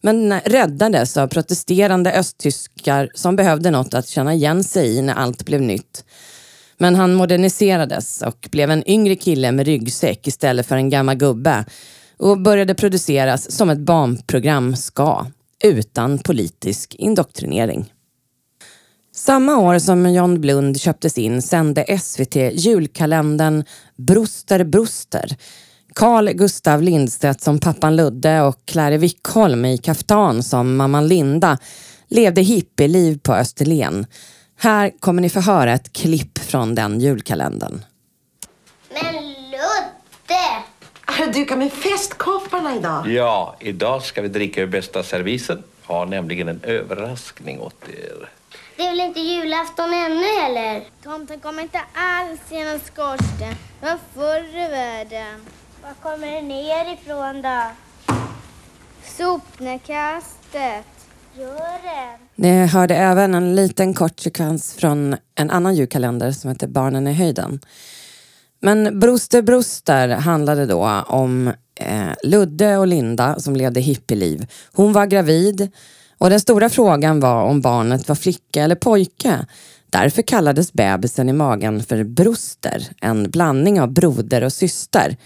men 0.00 0.40
räddades 0.40 1.16
av 1.16 1.26
protesterande 1.26 2.12
östtyskar 2.12 3.10
som 3.14 3.36
behövde 3.36 3.70
något 3.70 3.94
att 3.94 4.08
känna 4.08 4.34
igen 4.34 4.64
sig 4.64 4.96
i 4.96 5.02
när 5.02 5.14
allt 5.14 5.44
blev 5.44 5.60
nytt. 5.60 6.04
Men 6.78 6.94
han 6.94 7.14
moderniserades 7.14 8.22
och 8.22 8.48
blev 8.50 8.70
en 8.70 8.90
yngre 8.90 9.16
kille 9.16 9.52
med 9.52 9.66
ryggsäck 9.66 10.26
istället 10.26 10.66
för 10.66 10.76
en 10.76 10.90
gammal 10.90 11.16
gubbe 11.16 11.64
och 12.16 12.40
började 12.40 12.74
produceras 12.74 13.50
som 13.50 13.70
ett 13.70 13.78
barnprogram 13.78 14.76
ska, 14.76 15.26
utan 15.64 16.18
politisk 16.18 16.94
indoktrinering. 16.94 17.91
Samma 19.14 19.56
år 19.56 19.78
som 19.78 20.12
John 20.12 20.40
Blund 20.40 20.80
köptes 20.80 21.18
in 21.18 21.42
sände 21.42 21.98
SVT 21.98 22.36
julkalendern 22.36 23.64
Broster 23.96 24.64
Broster. 24.64 25.36
Carl 25.94 26.28
Gustav 26.28 26.82
Lindstedt 26.82 27.40
som 27.40 27.58
pappan 27.58 27.96
Ludde 27.96 28.42
och 28.42 28.56
Clary 28.64 28.96
Wickholm 28.96 29.64
i 29.64 29.78
kaftan 29.78 30.42
som 30.42 30.76
mamman 30.76 31.08
Linda 31.08 31.58
levde 32.08 32.40
hippieliv 32.40 33.18
på 33.18 33.34
Österlen. 33.34 34.06
Här 34.58 34.92
kommer 35.00 35.22
ni 35.22 35.30
få 35.30 35.40
höra 35.40 35.72
ett 35.72 35.92
klipp 35.92 36.38
från 36.38 36.74
den 36.74 37.00
julkalendern. 37.00 37.84
Men 38.92 39.14
Ludde! 39.24 40.62
Har 41.04 41.26
du 41.26 41.32
dukat 41.32 41.58
med 41.58 41.72
festkopparna 41.72 42.76
idag? 42.76 43.08
Ja, 43.08 43.56
idag 43.60 44.02
ska 44.02 44.22
vi 44.22 44.28
dricka 44.28 44.62
ur 44.62 44.66
bästa 44.66 45.02
servisen. 45.02 45.62
Har 45.82 46.06
nämligen 46.06 46.48
en 46.48 46.60
överraskning 46.62 47.60
åt 47.60 47.88
er. 47.88 48.28
Det 48.82 48.86
är 48.86 48.90
väl 48.90 49.00
inte 49.00 49.20
julafton 49.20 49.92
ännu 49.92 50.26
heller? 50.42 50.84
Tomten 51.02 51.40
kommer 51.40 51.62
inte 51.62 51.80
alls 51.94 52.40
genom 52.50 52.78
skorsten. 52.78 53.54
Det 53.80 53.86
var 53.86 53.98
förr 54.14 54.58
i 54.58 54.68
världen. 54.70 55.40
Var 55.82 55.94
kommer 56.02 56.26
det 56.26 56.42
ner 56.42 56.94
ifrån 56.94 57.42
då? 57.42 57.62
Sopnedkastet. 59.04 60.86
Gör 61.38 61.82
det? 61.82 62.18
Ni 62.34 62.66
hörde 62.66 62.96
även 62.96 63.34
en 63.34 63.54
liten 63.54 63.94
kort 63.94 64.20
sekvens 64.20 64.74
från 64.74 65.16
en 65.34 65.50
annan 65.50 65.74
julkalender 65.74 66.32
som 66.32 66.50
heter 66.50 66.66
Barnen 66.66 67.06
i 67.06 67.12
höjden. 67.12 67.60
Men 68.60 69.00
Broster 69.00 69.42
Broster 69.42 70.08
handlade 70.08 70.66
då 70.66 71.02
om 71.06 71.52
eh, 71.74 72.12
Ludde 72.22 72.76
och 72.76 72.86
Linda 72.86 73.40
som 73.40 73.56
levde 73.56 73.80
hippieliv. 73.80 74.46
Hon 74.72 74.92
var 74.92 75.06
gravid 75.06 75.72
och 76.22 76.30
den 76.30 76.40
stora 76.40 76.68
frågan 76.68 77.20
var 77.20 77.42
om 77.42 77.60
barnet 77.60 78.08
var 78.08 78.14
flicka 78.14 78.62
eller 78.62 78.74
pojke. 78.74 79.46
Därför 79.90 80.22
kallades 80.22 80.72
bebisen 80.72 81.28
i 81.28 81.32
magen 81.32 81.82
för 81.82 82.04
Broster, 82.04 82.86
en 83.00 83.30
blandning 83.30 83.80
av 83.80 83.92
broder 83.92 84.44
och 84.44 84.52
syster. 84.52 85.16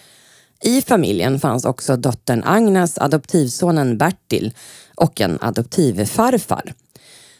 I 0.62 0.82
familjen 0.82 1.40
fanns 1.40 1.64
också 1.64 1.96
dottern 1.96 2.42
Agnes, 2.44 2.98
adoptivsonen 2.98 3.98
Bertil 3.98 4.54
och 4.94 5.20
en 5.20 5.38
adoptivfarfar. 5.40 6.74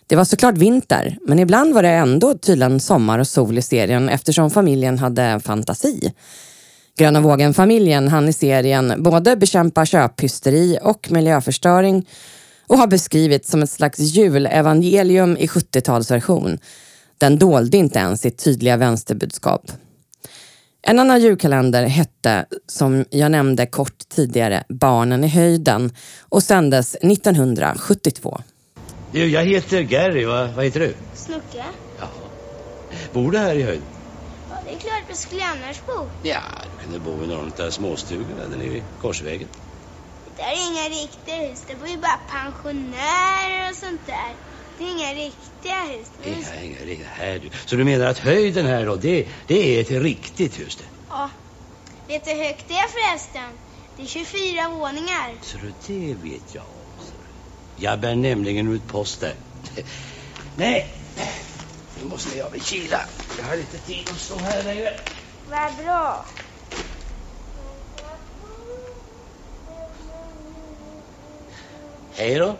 Det 0.07 0.16
var 0.16 0.25
såklart 0.25 0.57
vinter, 0.59 1.19
men 1.23 1.38
ibland 1.38 1.75
var 1.75 1.83
det 1.83 1.88
ändå 1.88 2.35
tydligen 2.35 2.81
sommar 2.81 3.19
och 3.19 3.29
sol 3.29 3.59
i 3.59 3.62
serien 3.62 4.09
eftersom 4.09 4.51
familjen 4.51 4.99
hade 4.99 5.40
fantasi. 5.40 6.12
Gröna 6.99 7.21
vågen-familjen 7.21 8.09
hann 8.09 8.29
i 8.29 8.33
serien 8.33 9.03
både 9.03 9.37
bekämpa 9.37 9.87
köphysteri 9.87 10.79
och 10.83 11.11
miljöförstöring 11.11 12.07
och 12.66 12.79
har 12.79 12.87
beskrivits 12.87 13.50
som 13.50 13.62
ett 13.62 13.70
slags 13.70 13.98
julevangelium 13.98 15.37
i 15.37 15.46
70-talsversion. 15.46 16.59
Den 17.18 17.38
dolde 17.38 17.76
inte 17.76 17.98
ens 17.98 18.20
sitt 18.20 18.44
tydliga 18.44 18.76
vänsterbudskap. 18.76 19.72
En 20.83 20.98
annan 20.98 21.20
julkalender 21.20 21.87
hette, 21.87 22.46
som 22.66 23.05
jag 23.11 23.31
nämnde 23.31 23.66
kort 23.66 24.09
tidigare, 24.09 24.64
Barnen 24.68 25.24
i 25.24 25.29
höjden 25.29 25.94
och 26.20 26.42
sändes 26.42 26.94
1972. 26.94 28.40
Du, 29.12 29.26
jag 29.26 29.44
heter 29.44 29.81
Gary. 29.81 30.24
Va, 30.24 30.48
vad 30.57 30.64
heter 30.64 30.81
du? 30.81 30.94
Snucke? 31.14 31.64
Ja. 32.00 32.09
Bor 33.12 33.33
du 33.33 33.38
här 33.38 33.55
i 33.55 33.62
höjden? 33.62 33.83
Ja, 34.50 34.57
det 34.64 34.74
är 34.74 34.79
klart. 34.79 35.02
Var 35.09 35.14
skulle 35.14 35.40
jag 35.40 35.50
annars 35.50 35.83
bo? 35.87 36.09
Ja, 36.22 36.40
du 36.62 36.85
kunde 36.85 36.98
bo 36.98 37.24
i 37.24 37.26
någon 37.26 37.66
av 37.66 37.70
småstugorna 37.70 38.48
där 38.50 38.59
nere 38.59 38.76
i 38.76 38.83
Korsvägen. 39.00 39.48
Det 40.37 40.42
där 40.42 40.51
är 40.51 40.70
inga 40.70 41.03
riktiga 41.03 41.37
hus. 41.37 41.62
Det 41.66 41.75
bor 41.75 41.88
ju 41.88 41.96
bara 41.96 42.20
pensionärer 42.29 43.70
och 43.70 43.77
sånt 43.77 44.07
där. 44.07 44.35
Det 44.79 44.85
är 44.85 44.90
inga 44.90 45.14
riktiga 45.14 45.83
hus. 45.83 46.09
Det 46.22 46.31
är... 46.31 46.64
Inga, 46.64 46.92
inga 46.92 47.07
här 47.09 47.38
du. 47.38 47.51
Så 47.66 47.77
du 47.77 47.85
menar 47.85 48.07
att 48.07 48.18
höjden 48.18 48.66
här 48.66 48.87
då, 48.87 48.96
det, 48.96 49.29
det 49.46 49.77
är 49.77 49.81
ett 49.81 49.90
riktigt 49.90 50.61
hus 50.61 50.77
det? 50.77 50.85
Ja. 51.09 51.31
Vet 52.07 52.25
du 52.25 52.31
hur 52.31 52.44
högt 52.44 52.68
det 52.68 52.75
är 52.75 52.88
förresten? 52.88 53.59
Det 53.96 54.03
är 54.03 54.07
24 54.07 54.68
våningar. 54.68 55.35
Så 55.42 55.59
det 55.87 56.14
vet 56.14 56.55
jag 56.55 56.64
om. 56.64 57.05
så 57.05 57.12
du. 57.12 57.85
Jag 57.85 58.01
bär 58.01 58.14
nämligen 58.14 58.72
ut 58.72 58.88
posten. 58.88 59.37
Nej, 60.57 60.88
nu 61.99 62.09
måste 62.09 62.38
jag 62.38 62.51
väl 62.51 62.62
kila. 62.62 63.01
Jag 63.38 63.44
har 63.44 63.57
inte 63.57 63.79
tid 63.79 64.09
att 64.11 64.20
stå 64.20 64.38
här 64.38 64.62
längre. 64.62 65.01
Vad 65.51 65.85
bra. 65.85 66.27
Hej 72.18 72.38
då. 72.38 72.57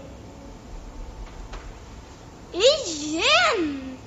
Igen! 2.53 3.99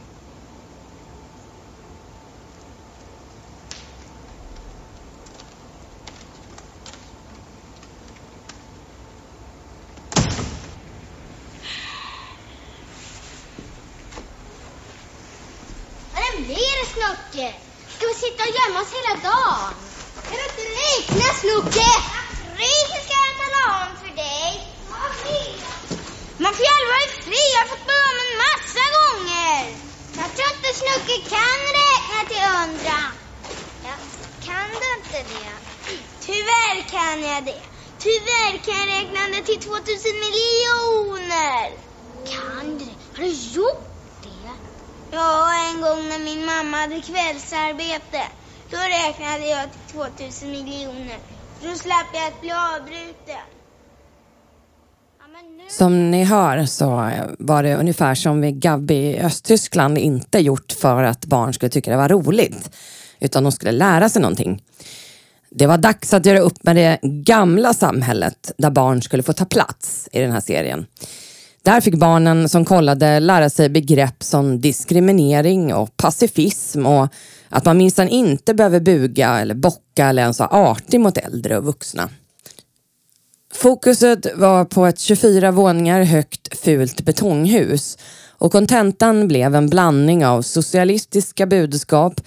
Vad 16.14 16.46
blir 16.46 16.56
det 16.56 16.90
Snucke? 16.90 17.54
Ska 17.98 18.08
vi 18.08 18.14
sitta 18.14 18.44
och 18.44 18.56
gömma 18.56 18.82
oss 18.82 18.94
hela 18.94 19.30
dagen? 19.30 19.74
Kan 20.24 20.38
du 20.38 20.44
inte 20.44 20.66
räkna 20.82 21.34
Snucke? 21.34 21.90
April 22.20 23.04
ska 23.04 23.14
jag 23.14 23.36
tala 23.38 23.86
om. 23.86 23.99
Man 26.44 26.54
får 26.54 26.66
ju 26.66 26.72
aldrig 26.76 26.92
vara 26.96 27.10
fri. 27.26 27.42
Jag 27.54 27.62
har 27.64 27.70
fått 27.74 27.88
börja 27.92 28.10
om 28.14 28.20
en 28.26 28.36
massa 28.46 28.86
gånger. 28.98 29.62
Jag 30.22 30.30
tror 30.36 30.50
inte 30.56 30.70
Snucke 30.82 31.18
kan 31.36 31.60
räkna 31.82 32.20
till 32.30 32.46
hundra. 32.58 33.00
Ja, 33.88 33.96
kan 34.48 34.68
du 34.82 34.88
inte 34.98 35.20
det? 35.34 35.52
Tyvärr 36.28 36.78
kan 36.96 37.18
jag 37.30 37.44
det. 37.46 37.62
Tyvärr 38.06 38.56
kan 38.66 38.78
jag 38.80 38.88
räkna 38.98 39.22
det 39.34 39.44
till 39.50 39.60
2000 39.60 40.20
miljoner. 40.26 41.66
Kan 42.34 42.78
du 42.78 42.86
det? 42.86 42.98
Har 43.18 43.24
du 43.24 43.32
gjort 43.58 43.90
det? 44.24 44.52
Ja, 45.12 45.54
en 45.70 45.82
gång 45.82 46.10
när 46.10 46.20
min 46.20 46.46
mamma 46.46 46.78
hade 46.78 47.02
kvällsarbete. 47.02 48.24
Då 48.70 48.78
räknade 48.78 49.46
jag 49.46 49.70
till 49.72 49.94
2000 49.94 50.52
miljoner. 50.52 51.20
Då 51.62 51.76
slapp 51.76 52.08
jag 52.14 52.28
att 52.28 52.42
bli 52.42 52.52
avbruten. 52.52 53.59
Som 55.70 56.12
ni 56.12 56.24
hör 56.24 56.66
så 56.66 57.12
var 57.40 57.64
det 57.64 57.76
ungefär 57.76 58.16
som 58.16 58.42
vid 58.42 58.62
Gabby 58.62 58.96
i 58.96 59.20
Östtyskland 59.20 59.98
inte 59.98 60.40
gjort 60.40 60.72
för 60.72 61.04
att 61.04 61.26
barn 61.26 61.54
skulle 61.54 61.70
tycka 61.70 61.92
det 61.92 61.98
var 61.98 62.10
roligt, 62.10 62.72
utan 63.20 63.44
de 63.44 63.52
skulle 63.52 63.72
lära 63.72 64.10
sig 64.10 64.22
någonting. 64.22 64.64
Det 65.50 65.68
var 65.68 65.78
dags 65.78 66.14
att 66.14 66.26
göra 66.26 66.40
upp 66.40 66.64
med 66.64 66.76
det 66.76 67.00
gamla 67.04 67.74
samhället 67.74 68.52
där 68.58 68.70
barn 68.70 69.02
skulle 69.02 69.24
få 69.24 69.34
ta 69.34 69.46
plats 69.46 70.10
i 70.12 70.20
den 70.20 70.32
här 70.32 70.42
serien. 70.42 70.86
Där 71.62 71.82
fick 71.82 71.96
barnen 71.96 72.50
som 72.50 72.66
kollade 72.66 73.20
lära 73.20 73.50
sig 73.50 73.70
begrepp 73.70 74.24
som 74.24 74.62
diskriminering 74.62 75.74
och 75.74 75.98
pacifism 75.98 76.86
och 76.86 77.08
att 77.50 77.66
man 77.66 77.78
minsann 77.78 78.10
inte 78.10 78.54
behöver 78.54 78.80
buga 78.80 79.40
eller 79.40 79.56
bocka 79.56 80.08
eller 80.08 80.22
ens 80.22 80.40
vara 80.40 80.50
artig 80.50 81.00
mot 81.00 81.18
äldre 81.18 81.58
och 81.58 81.66
vuxna. 81.66 82.10
Fokuset 83.54 84.28
var 84.36 84.66
på 84.66 84.86
ett 84.86 85.00
24 85.00 85.52
våningar 85.52 86.04
högt 86.04 86.60
fult 86.60 87.02
betonghus 87.02 87.98
och 88.38 88.52
kontentan 88.52 89.28
blev 89.28 89.56
en 89.56 89.70
blandning 89.70 90.26
av 90.26 90.42
socialistiska 90.42 91.46
budskap, 91.46 92.22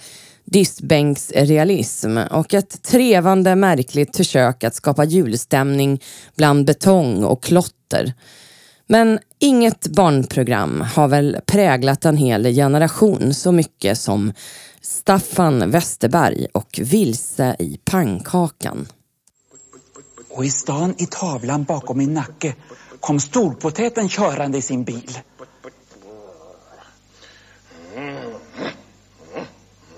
diskbänksrealism 0.45 2.17
och 2.17 2.53
ett 2.53 2.83
trevande 2.83 3.55
märkligt 3.55 4.17
försök 4.17 4.63
att 4.63 4.75
skapa 4.75 5.03
julstämning 5.03 6.01
bland 6.35 6.65
betong 6.65 7.23
och 7.23 7.43
klotter. 7.43 8.13
Men 8.87 9.19
inget 9.39 9.87
barnprogram 9.87 10.81
har 10.95 11.07
väl 11.07 11.37
präglat 11.45 12.05
en 12.05 12.17
hel 12.17 12.45
generation 12.45 13.33
så 13.33 13.51
mycket 13.51 13.97
som 13.99 14.33
Staffan 14.81 15.71
Westerberg 15.71 16.47
och 16.53 16.79
Vilse 16.83 17.55
i 17.59 17.79
pannkakan. 17.85 18.87
Och 20.33 20.45
i 20.45 20.49
stan 20.49 20.95
i 20.97 21.05
tavlan 21.05 21.63
bakom 21.63 21.97
min 21.97 22.13
nacke 22.13 22.55
kom 22.99 23.19
storpotäten 23.19 24.09
körande 24.09 24.57
i 24.57 24.61
sin 24.61 24.83
bil. 24.83 25.19
Mm. 27.95 28.15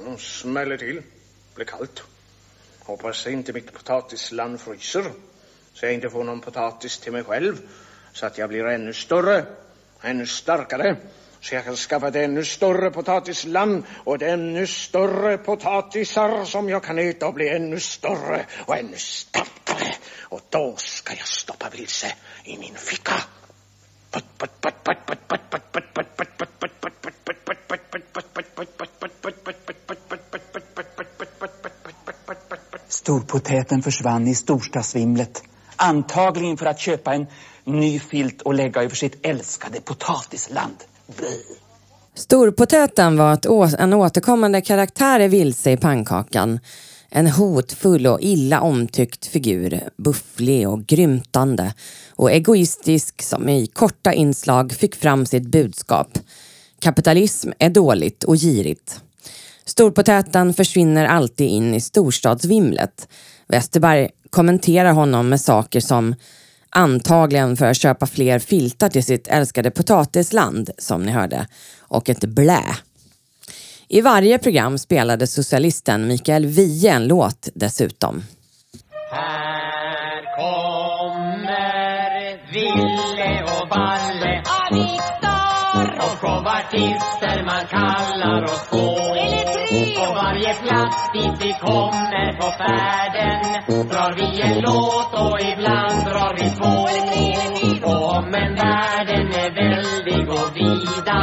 mm 0.05 0.17
smäller 0.17 0.77
till. 0.77 1.01
Blir 1.55 1.65
kallt. 1.65 2.03
Hoppas 2.79 3.27
inte 3.27 3.53
mitt 3.53 3.73
potatisland 3.73 4.59
fryser. 4.59 5.03
Så 5.73 5.85
jag 5.85 5.93
inte 5.93 6.09
får 6.09 6.23
någon 6.23 6.41
potatis 6.41 6.99
till 6.99 7.11
mig 7.11 7.23
själv. 7.23 7.55
Så 8.13 8.25
att 8.25 8.37
jag 8.37 8.49
blir 8.49 8.65
ännu 8.65 8.93
större. 8.93 9.45
Ännu 10.01 10.25
starkare. 10.25 10.97
Så 11.41 11.55
jag 11.55 11.65
kan 11.65 11.75
skaffa 11.75 12.07
ett 12.07 12.15
ännu 12.15 12.45
större 12.45 12.91
potatisland 12.91 13.83
och 14.03 14.15
ett 14.15 14.21
ännu 14.21 14.67
större 14.67 15.37
potatisar 15.37 16.45
som 16.45 16.69
jag 16.69 16.83
kan 16.83 16.99
äta 16.99 17.27
och 17.27 17.33
bli 17.33 17.49
ännu 17.49 17.79
större 17.79 18.45
och 18.65 18.77
ännu 18.77 18.97
starkare. 18.97 19.54
Och 20.21 20.41
då 20.49 20.73
ska 20.77 21.13
jag 21.13 21.27
stoppa 21.27 21.69
vilse 21.69 22.13
i 22.43 22.57
min 22.57 22.75
ficka. 22.75 23.13
Storpotäten 32.87 33.81
försvann 33.81 34.27
i 34.27 34.35
storstadsvimlet. 34.35 35.43
Antagligen 35.75 36.57
för 36.57 36.65
att 36.65 36.79
köpa 36.79 37.13
en 37.13 37.27
ny 37.63 37.99
filt 37.99 38.41
och 38.41 38.53
lägga 38.53 38.83
över 38.83 38.95
sitt 38.95 39.25
älskade 39.25 39.81
potatisland. 39.81 40.75
Storpotäten 42.13 43.17
var 43.17 43.33
ett, 43.33 43.45
en 43.79 43.93
återkommande 43.93 44.61
karaktär 44.61 45.19
i 45.19 45.27
Vilse 45.27 45.71
i 45.71 45.77
pannkakan. 45.77 46.59
En 47.17 47.27
hotfull 47.27 48.07
och 48.07 48.21
illa 48.21 48.61
omtyckt 48.61 49.25
figur, 49.25 49.89
bufflig 49.97 50.69
och 50.69 50.85
grymtande 50.85 51.73
och 52.09 52.31
egoistisk 52.31 53.21
som 53.21 53.49
i 53.49 53.67
korta 53.67 54.13
inslag 54.13 54.71
fick 54.71 54.95
fram 54.95 55.25
sitt 55.25 55.43
budskap. 55.47 56.19
Kapitalism 56.79 57.51
är 57.59 57.69
dåligt 57.69 58.23
och 58.23 58.35
girigt. 58.35 59.01
Storpotäten 59.65 60.53
försvinner 60.53 61.05
alltid 61.05 61.47
in 61.47 61.73
i 61.73 61.81
storstadsvimlet. 61.81 63.07
Westerberg 63.47 64.09
kommenterar 64.29 64.91
honom 64.91 65.29
med 65.29 65.41
saker 65.41 65.79
som 65.79 66.15
antagligen 66.69 67.57
för 67.57 67.65
att 67.65 67.77
köpa 67.77 68.05
fler 68.05 68.39
filtar 68.39 68.89
till 68.89 69.03
sitt 69.03 69.27
älskade 69.27 69.71
potatisland, 69.71 70.69
som 70.77 71.03
ni 71.03 71.11
hörde, 71.11 71.47
och 71.79 72.09
ett 72.09 72.25
blä. 72.25 72.63
I 73.87 74.01
varje 74.01 74.37
program 74.37 74.77
spelade 74.77 75.27
socialisten 75.27 76.07
Mikael 76.07 76.45
Wiehe 76.45 76.89
en 76.89 77.07
låt 77.07 77.49
dessutom. 77.53 78.23
Här 79.11 80.35
kommer 80.35 81.45
Ville 82.53 83.43
och 83.43 83.69
Valle 83.69 84.43
Aviktar 85.75 86.05
och 86.05 86.19
showartister 86.19 87.45
man 87.45 87.67
kallar 87.67 88.43
oss 88.43 88.69
på. 88.69 88.85
På 89.97 90.13
varje 90.13 90.53
plats 90.53 91.09
dit 91.13 91.45
vi 91.45 91.53
kommer 91.53 92.33
på 92.41 92.47
färden. 92.63 93.41
Drar 93.89 94.13
vi 94.15 94.41
en 94.41 94.61
låt 94.61 95.13
och 95.13 95.39
ibland 95.41 96.05
drar 96.05 96.33
vi 96.39 96.49
två. 96.57 96.75
Och 97.89 98.17
om 98.17 98.25
en 98.25 98.55
världen 98.55 99.27
är 99.27 99.51
väldig 99.55 100.29
och 100.29 100.55
vida 100.55 101.21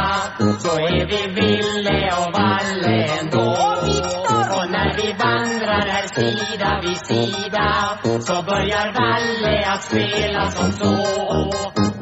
så 0.59 0.79
är 0.79 1.05
vi 1.07 1.41
Ville 1.41 2.13
och 2.17 2.33
Valle 2.33 3.07
ändå. 3.19 3.51
Och 4.57 4.71
när 4.71 4.93
vi 4.97 5.13
vandrar 5.13 5.87
här 5.87 6.07
sida 6.07 6.81
vid 6.83 6.97
sida 6.97 7.99
så 8.19 8.43
börjar 8.43 8.93
Valle 8.93 9.65
att 9.65 9.83
spela 9.83 10.51
som 10.51 10.71
så 10.71 11.92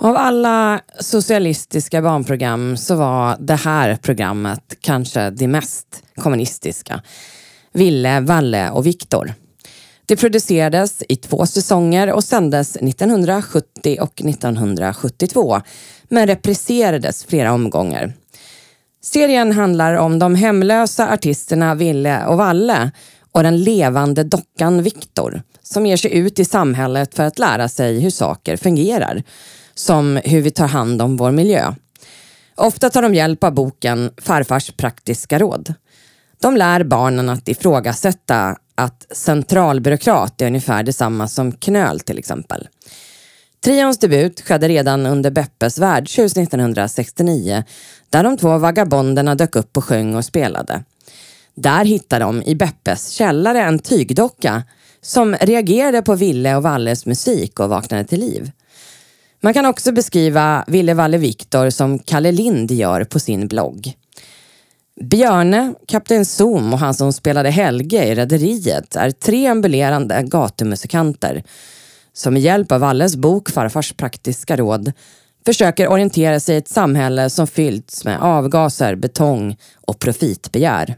av 0.00 0.16
alla 0.16 0.80
socialistiska 1.00 2.02
barnprogram 2.02 2.76
så 2.76 2.94
var 2.94 3.36
det 3.40 3.54
här 3.54 3.96
programmet 3.96 4.76
kanske 4.80 5.30
det 5.30 5.48
mest 5.48 5.86
kommunistiska. 6.16 7.02
Ville, 7.72 8.20
Valle 8.20 8.70
och 8.70 8.86
Viktor. 8.86 9.34
Det 10.06 10.16
producerades 10.16 11.02
i 11.08 11.16
två 11.16 11.46
säsonger 11.46 12.12
och 12.12 12.24
sändes 12.24 12.76
1970 12.76 13.98
och 14.00 14.20
1972 14.20 15.60
men 16.08 16.26
repriserades 16.26 17.24
flera 17.24 17.52
omgångar. 17.52 18.12
Serien 19.04 19.52
handlar 19.52 19.94
om 19.94 20.18
de 20.18 20.34
hemlösa 20.34 21.12
artisterna 21.12 21.74
Ville 21.74 22.26
och 22.26 22.36
Valle 22.36 22.90
och 23.32 23.42
den 23.42 23.62
levande 23.64 24.24
dockan 24.24 24.82
Viktor 24.82 25.42
som 25.62 25.86
ger 25.86 25.96
sig 25.96 26.14
ut 26.14 26.38
i 26.38 26.44
samhället 26.44 27.14
för 27.14 27.22
att 27.22 27.38
lära 27.38 27.68
sig 27.68 28.00
hur 28.00 28.10
saker 28.10 28.56
fungerar. 28.56 29.22
Som 29.74 30.20
hur 30.24 30.40
vi 30.40 30.50
tar 30.50 30.66
hand 30.66 31.02
om 31.02 31.16
vår 31.16 31.30
miljö. 31.30 31.74
Ofta 32.54 32.90
tar 32.90 33.02
de 33.02 33.14
hjälp 33.14 33.44
av 33.44 33.52
boken 33.52 34.10
Farfars 34.22 34.70
praktiska 34.70 35.38
råd. 35.38 35.74
De 36.40 36.56
lär 36.56 36.84
barnen 36.84 37.28
att 37.28 37.48
ifrågasätta 37.48 38.56
att 38.74 39.06
centralbyråkrat 39.10 40.40
är 40.40 40.46
ungefär 40.46 40.82
detsamma 40.82 41.28
som 41.28 41.52
knöl 41.52 42.00
till 42.00 42.18
exempel. 42.18 42.68
Trions 43.64 43.98
debut 43.98 44.40
skedde 44.40 44.68
redan 44.68 45.06
under 45.06 45.30
Beppes 45.30 45.78
värdshus 45.78 46.36
1969 46.36 47.64
där 48.10 48.24
de 48.24 48.36
två 48.36 48.58
vagabonderna 48.58 49.34
dök 49.34 49.56
upp 49.56 49.76
och 49.76 49.84
sjöng 49.84 50.14
och 50.14 50.24
spelade. 50.24 50.84
Där 51.54 51.84
hittade 51.84 52.24
de 52.24 52.42
i 52.42 52.54
Beppes 52.54 53.10
källare 53.10 53.62
en 53.62 53.78
tygdocka 53.78 54.62
som 55.00 55.34
reagerade 55.34 56.02
på 56.02 56.14
Ville 56.14 56.56
och 56.56 56.62
Valles 56.62 57.06
musik 57.06 57.60
och 57.60 57.68
vaknade 57.68 58.04
till 58.04 58.20
liv. 58.20 58.50
Man 59.40 59.54
kan 59.54 59.66
också 59.66 59.92
beskriva 59.92 60.64
Ville 60.66 60.94
Valle 60.94 61.18
Viktor 61.18 61.70
som 61.70 61.98
Kalle 61.98 62.32
Lind 62.32 62.70
gör 62.70 63.04
på 63.04 63.18
sin 63.18 63.48
blogg. 63.48 63.92
Björne, 65.00 65.74
Kapten 65.86 66.24
Zoom 66.24 66.72
och 66.72 66.78
han 66.78 66.94
som 66.94 67.12
spelade 67.12 67.50
Helge 67.50 68.04
i 68.04 68.14
Rederiet 68.14 68.96
är 68.96 69.10
tre 69.10 69.46
ambulerande 69.46 70.22
gatumusikanter 70.22 71.44
som 72.14 72.34
med 72.34 72.42
hjälp 72.42 72.72
av 72.72 72.80
Valles 72.80 73.16
bok 73.16 73.50
Farfars 73.50 73.92
praktiska 73.92 74.56
råd 74.56 74.92
försöker 75.46 75.88
orientera 75.88 76.40
sig 76.40 76.54
i 76.54 76.58
ett 76.58 76.68
samhälle 76.68 77.30
som 77.30 77.46
fyllts 77.46 78.04
med 78.04 78.22
avgaser, 78.22 78.94
betong 78.94 79.56
och 79.86 79.98
profitbegär. 79.98 80.96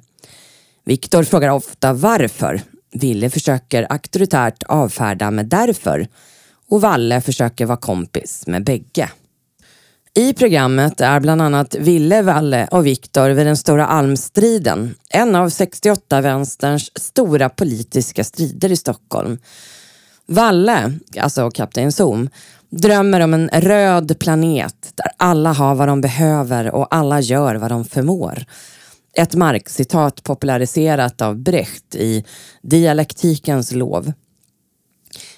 Viktor 0.85 1.25
frågar 1.25 1.49
ofta 1.49 1.93
varför. 1.93 2.61
Ville 2.93 3.31
försöker 3.31 3.93
auktoritärt 3.93 4.63
avfärda 4.63 5.31
med 5.31 5.47
därför 5.47 6.09
och 6.69 6.81
Valle 6.81 7.21
försöker 7.21 7.67
vara 7.67 7.79
kompis 7.79 8.47
med 8.47 8.65
bägge. 8.65 9.11
I 10.15 10.33
programmet 10.33 11.01
är 11.01 11.21
bland 11.21 11.43
annat 11.43 11.75
Ville, 11.75 12.23
Valle 12.23 12.69
och 12.71 12.87
Viktor 12.87 13.29
vid 13.31 13.47
den 13.47 13.57
stora 13.57 13.87
almstriden, 13.87 14.95
en 15.11 15.35
av 15.35 15.49
68-vänsterns 15.49 16.91
stora 16.95 17.49
politiska 17.49 18.25
strider 18.25 18.73
i 18.73 18.77
Stockholm. 18.77 19.39
Valle, 20.27 20.99
alltså 21.21 21.51
kapten 21.51 21.93
Zoom, 21.93 22.29
drömmer 22.71 23.21
om 23.21 23.35
en 23.35 23.49
röd 23.49 24.19
planet 24.19 24.93
där 24.95 25.07
alla 25.17 25.53
har 25.53 25.75
vad 25.75 25.89
de 25.89 26.01
behöver 26.01 26.71
och 26.71 26.95
alla 26.95 27.21
gör 27.21 27.55
vad 27.55 27.71
de 27.71 27.85
förmår. 27.85 28.45
Ett 29.17 29.35
Marx-citat 29.35 30.23
populariserat 30.23 31.23
av 31.23 31.37
Brecht 31.37 31.95
i 31.95 32.25
Dialektikens 32.63 33.73
lov. 33.73 34.13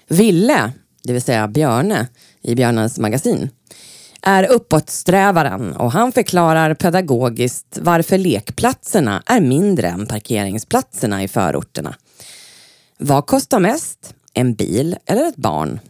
Ville, 0.08 0.72
det 1.02 1.12
vill 1.12 1.22
säga 1.22 1.48
Björne 1.48 2.08
i 2.42 2.54
Björnes 2.54 2.98
magasin, 2.98 3.50
är 4.22 4.50
uppåtsträvaren 4.50 5.76
och 5.76 5.92
han 5.92 6.12
förklarar 6.12 6.74
pedagogiskt 6.74 7.78
varför 7.82 8.18
lekplatserna 8.18 9.22
är 9.26 9.40
mindre 9.40 9.88
än 9.88 10.06
parkeringsplatserna 10.06 11.22
i 11.22 11.28
förorterna. 11.28 11.94
Vad 12.98 13.26
kostar 13.26 13.60
mest? 13.60 14.14
En 14.38 14.54
bil 14.54 14.96
eller 15.06 15.28
ett 15.28 15.36
barn? 15.36 15.80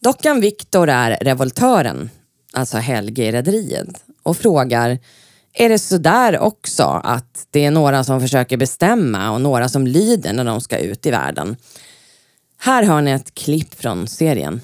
Dockan 0.00 0.40
Viktor 0.40 0.88
är 0.88 1.16
revoltören, 1.20 2.10
alltså 2.52 2.76
Helge 2.76 3.24
i 3.24 3.32
rederiet, 3.32 4.04
och 4.22 4.36
frågar 4.36 4.98
är 5.52 5.68
det 5.68 5.78
så 5.78 5.98
där 5.98 6.38
också 6.38 7.00
att 7.04 7.46
det 7.50 7.64
är 7.64 7.70
några 7.70 8.04
som 8.04 8.20
försöker 8.20 8.56
bestämma 8.56 9.30
och 9.30 9.40
några 9.40 9.68
som 9.68 9.86
lyder 9.86 10.32
när 10.32 10.44
de 10.44 10.60
ska 10.60 10.78
ut 10.78 11.06
i 11.06 11.10
världen? 11.10 11.56
Här 12.58 12.82
har 12.82 13.00
ni 13.02 13.10
ett 13.10 13.34
klipp 13.34 13.74
från 13.74 14.08
serien. 14.08 14.60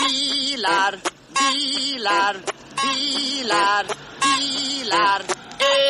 Bilar, 0.00 1.00
bilar, 1.68 2.36
bilar, 2.82 3.86
bilar. 4.22 5.22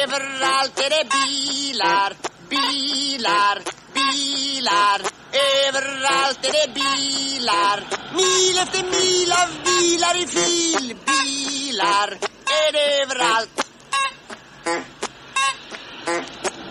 Överallt 0.03 0.81
är 0.81 0.91
det 0.91 1.05
bilar, 1.17 2.13
bilar, 2.49 3.63
bilar. 3.95 5.01
Överallt 5.69 6.45
är 6.47 6.53
det 6.53 6.75
bilar. 6.75 7.85
Mil 8.15 8.59
efter 8.59 8.83
mil 8.83 9.33
av 9.33 9.49
bilar 9.65 10.17
i 10.23 10.27
fil. 10.27 10.97
Bilar 11.07 12.19
är 12.61 12.73
det 12.73 13.03
överallt. 13.03 13.69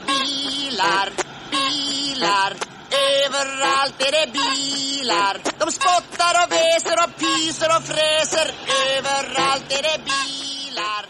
Bilar, 0.08 1.12
bilar. 1.52 2.77
Överallt 3.26 4.00
är 4.08 4.12
det 4.12 4.32
bilar. 4.40 5.34
De 5.60 5.72
spottar 5.72 6.34
och 6.42 6.52
väser 6.52 6.98
och 7.04 7.14
pyser 7.22 7.70
och 7.78 7.84
fräser. 7.84 8.48
Överallt 8.98 9.72
är 9.78 9.84
det 9.90 10.00
bilar. 10.10 11.04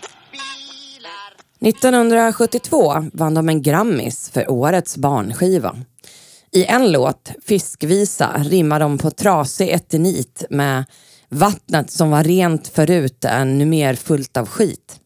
1972 1.62 2.94
vann 3.14 3.34
de 3.34 3.50
en 3.50 3.62
Grammis 3.62 4.30
för 4.30 4.52
årets 4.52 4.98
barnskiva. 4.98 5.76
I 6.52 6.66
en 6.66 6.92
låt, 6.92 7.32
Fiskvisa, 7.46 8.44
rimmar 8.44 8.80
de 8.80 8.98
på 8.98 9.12
trasig 9.12 9.70
etinit 9.70 10.44
med 10.50 10.86
Vattnet 11.30 11.92
som 11.92 12.12
var 12.12 12.24
rent 12.24 12.68
förut 12.68 13.26
är 13.26 13.46
nu 13.46 13.66
mer 13.66 13.96
fullt 13.96 14.38
av 14.38 14.48
skit. 14.48 15.00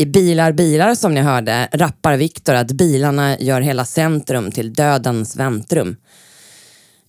I 0.00 0.06
Bilar 0.06 0.52
bilar 0.52 0.94
som 0.94 1.14
ni 1.14 1.20
hörde 1.20 1.68
rappar 1.72 2.16
Viktor 2.16 2.54
att 2.54 2.72
bilarna 2.72 3.38
gör 3.38 3.60
hela 3.60 3.84
centrum 3.84 4.52
till 4.52 4.72
dödens 4.72 5.36
väntrum. 5.36 5.96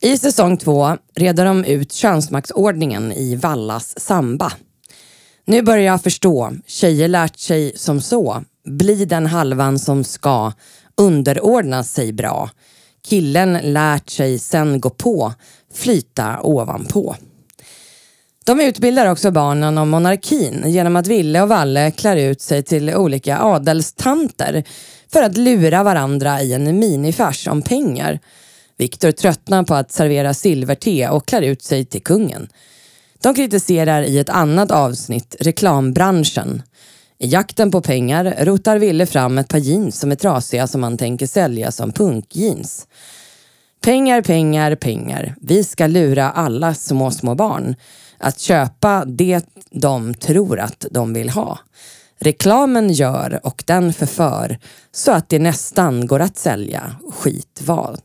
I 0.01 0.17
säsong 0.17 0.57
två 0.57 0.97
reder 1.15 1.45
de 1.45 1.65
ut 1.65 1.93
könsmaktsordningen 1.93 3.11
i 3.11 3.35
Vallas 3.35 3.99
samba. 3.99 4.51
Nu 5.45 5.61
börjar 5.61 5.83
jag 5.83 6.03
förstå, 6.03 6.51
tjejer 6.67 7.07
lärt 7.07 7.37
sig 7.37 7.73
som 7.75 8.01
så, 8.01 8.43
bli 8.65 9.05
den 9.05 9.25
halvan 9.25 9.79
som 9.79 10.03
ska 10.03 10.51
underordna 10.97 11.83
sig 11.83 12.13
bra. 12.13 12.49
Killen 13.07 13.59
lärt 13.63 14.09
sig 14.09 14.39
sen 14.39 14.81
gå 14.81 14.89
på, 14.89 15.33
flyta 15.73 16.39
ovanpå. 16.41 17.15
De 18.49 18.61
utbildar 18.61 19.05
också 19.05 19.31
barnen 19.31 19.77
om 19.77 19.89
monarkin 19.89 20.63
genom 20.65 20.95
att 20.95 21.07
Ville 21.07 21.41
och 21.41 21.49
Valle 21.49 21.91
klär 21.91 22.15
ut 22.15 22.41
sig 22.41 22.63
till 22.63 22.95
olika 22.95 23.39
adelstanter 23.39 24.63
för 25.13 25.23
att 25.23 25.37
lura 25.37 25.83
varandra 25.83 26.41
i 26.41 26.53
en 26.53 26.79
minifars 26.79 27.47
om 27.47 27.61
pengar. 27.61 28.19
Viktor 28.77 29.11
tröttnar 29.11 29.63
på 29.63 29.75
att 29.75 29.91
servera 29.91 30.33
silverte 30.33 31.09
och 31.09 31.27
klär 31.27 31.41
ut 31.41 31.61
sig 31.61 31.85
till 31.85 32.03
kungen. 32.03 32.49
De 33.21 33.35
kritiserar 33.35 34.03
i 34.03 34.19
ett 34.19 34.29
annat 34.29 34.71
avsnitt 34.71 35.35
reklambranschen. 35.39 36.61
I 37.19 37.27
jakten 37.27 37.71
på 37.71 37.81
pengar 37.81 38.35
rotar 38.39 38.77
Ville 38.77 39.05
fram 39.05 39.37
ett 39.37 39.47
par 39.47 39.57
jeans 39.57 39.99
som 39.99 40.11
är 40.11 40.15
trasiga 40.15 40.67
som 40.67 40.83
han 40.83 40.97
tänker 40.97 41.27
sälja 41.27 41.71
som 41.71 41.91
punkjeans. 41.91 42.87
Pengar, 43.81 44.21
pengar, 44.21 44.75
pengar. 44.75 45.35
Vi 45.41 45.63
ska 45.63 45.87
lura 45.87 46.31
alla 46.31 46.73
små, 46.73 47.11
små 47.11 47.35
barn 47.35 47.75
att 48.19 48.39
köpa 48.39 49.05
det 49.05 49.45
de 49.71 50.13
tror 50.13 50.59
att 50.59 50.85
de 50.91 51.13
vill 51.13 51.29
ha. 51.29 51.59
Reklamen 52.19 52.89
gör 52.93 53.39
och 53.43 53.63
den 53.67 53.93
förför 53.93 54.57
så 54.91 55.11
att 55.11 55.29
det 55.29 55.39
nästan 55.39 56.07
går 56.07 56.19
att 56.19 56.37
sälja 56.37 56.95
skitvalt. 57.11 58.03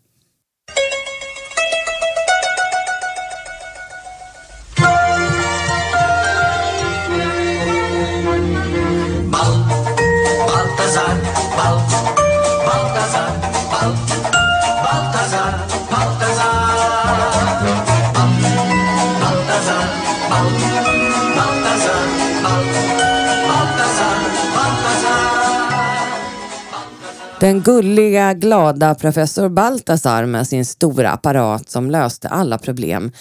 Gulliga, 27.65 28.35
glada 28.35 28.95
professor 28.95 29.49
Baltasar 29.49 30.27
med 30.27 30.47
sin 30.47 30.65
stora 30.65 31.11
apparat 31.11 31.71
som 31.71 31.91
löste 31.91 32.29
alla 32.29 32.59
problem. 32.59 33.13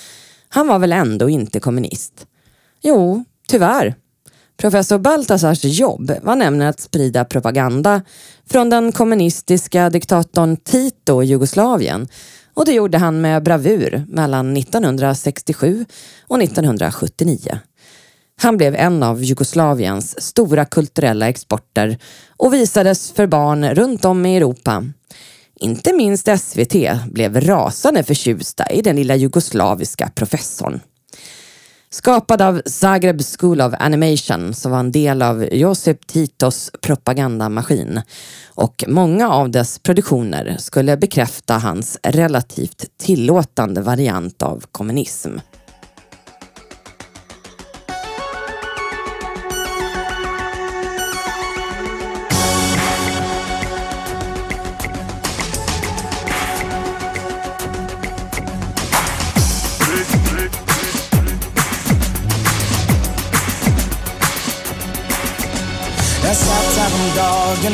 Han 0.49 0.67
var 0.67 0.79
väl 0.79 0.93
ändå 0.93 1.29
inte 1.29 1.59
kommunist? 1.59 2.27
Jo, 2.81 3.23
tyvärr. 3.47 3.95
Professor 4.57 4.97
Baltasars 4.97 5.63
jobb 5.63 6.11
var 6.21 6.35
nämligen 6.35 6.69
att 6.69 6.79
sprida 6.79 7.25
propaganda 7.25 8.01
från 8.49 8.69
den 8.69 8.91
kommunistiska 8.91 9.89
diktatorn 9.89 10.57
Tito 10.57 11.23
i 11.23 11.25
Jugoslavien 11.25 12.07
och 12.53 12.65
det 12.65 12.71
gjorde 12.71 12.97
han 12.97 13.21
med 13.21 13.43
bravur 13.43 14.05
mellan 14.07 14.57
1967 14.57 15.85
och 16.27 16.41
1979. 16.41 17.59
Han 18.41 18.57
blev 18.57 18.75
en 18.75 19.03
av 19.03 19.23
Jugoslaviens 19.23 20.21
stora 20.21 20.65
kulturella 20.65 21.29
exporter 21.29 21.97
och 22.37 22.53
visades 22.53 23.11
för 23.11 23.27
barn 23.27 23.69
runt 23.69 24.05
om 24.05 24.25
i 24.25 24.37
Europa. 24.37 24.83
Inte 25.59 25.93
minst 25.93 26.29
SVT 26.39 26.75
blev 27.11 27.41
rasande 27.41 28.03
förtjusta 28.03 28.69
i 28.69 28.81
den 28.81 28.95
lilla 28.95 29.15
jugoslaviska 29.15 30.11
professorn. 30.15 30.79
Skapad 31.89 32.41
av 32.41 32.61
Zagreb 32.65 33.21
School 33.39 33.61
of 33.61 33.73
Animation 33.79 34.53
som 34.53 34.71
var 34.71 34.79
en 34.79 34.91
del 34.91 35.21
av 35.21 35.53
Josip 35.53 36.07
Titos 36.07 36.71
propagandamaskin 36.81 38.01
och 38.47 38.83
många 38.87 39.29
av 39.29 39.51
dess 39.51 39.79
produktioner 39.79 40.55
skulle 40.59 40.97
bekräfta 40.97 41.57
hans 41.57 41.97
relativt 42.03 42.85
tillåtande 42.97 43.81
variant 43.81 44.41
av 44.41 44.63
kommunism. 44.71 45.37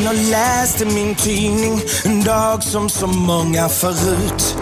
Och 0.09 0.15
läste 0.15 0.85
min 0.85 1.15
tidning 1.15 1.81
En 2.05 2.23
dag 2.23 2.63
som 2.63 2.89
så 2.89 3.07
många 3.07 3.69
förut. 3.69 4.55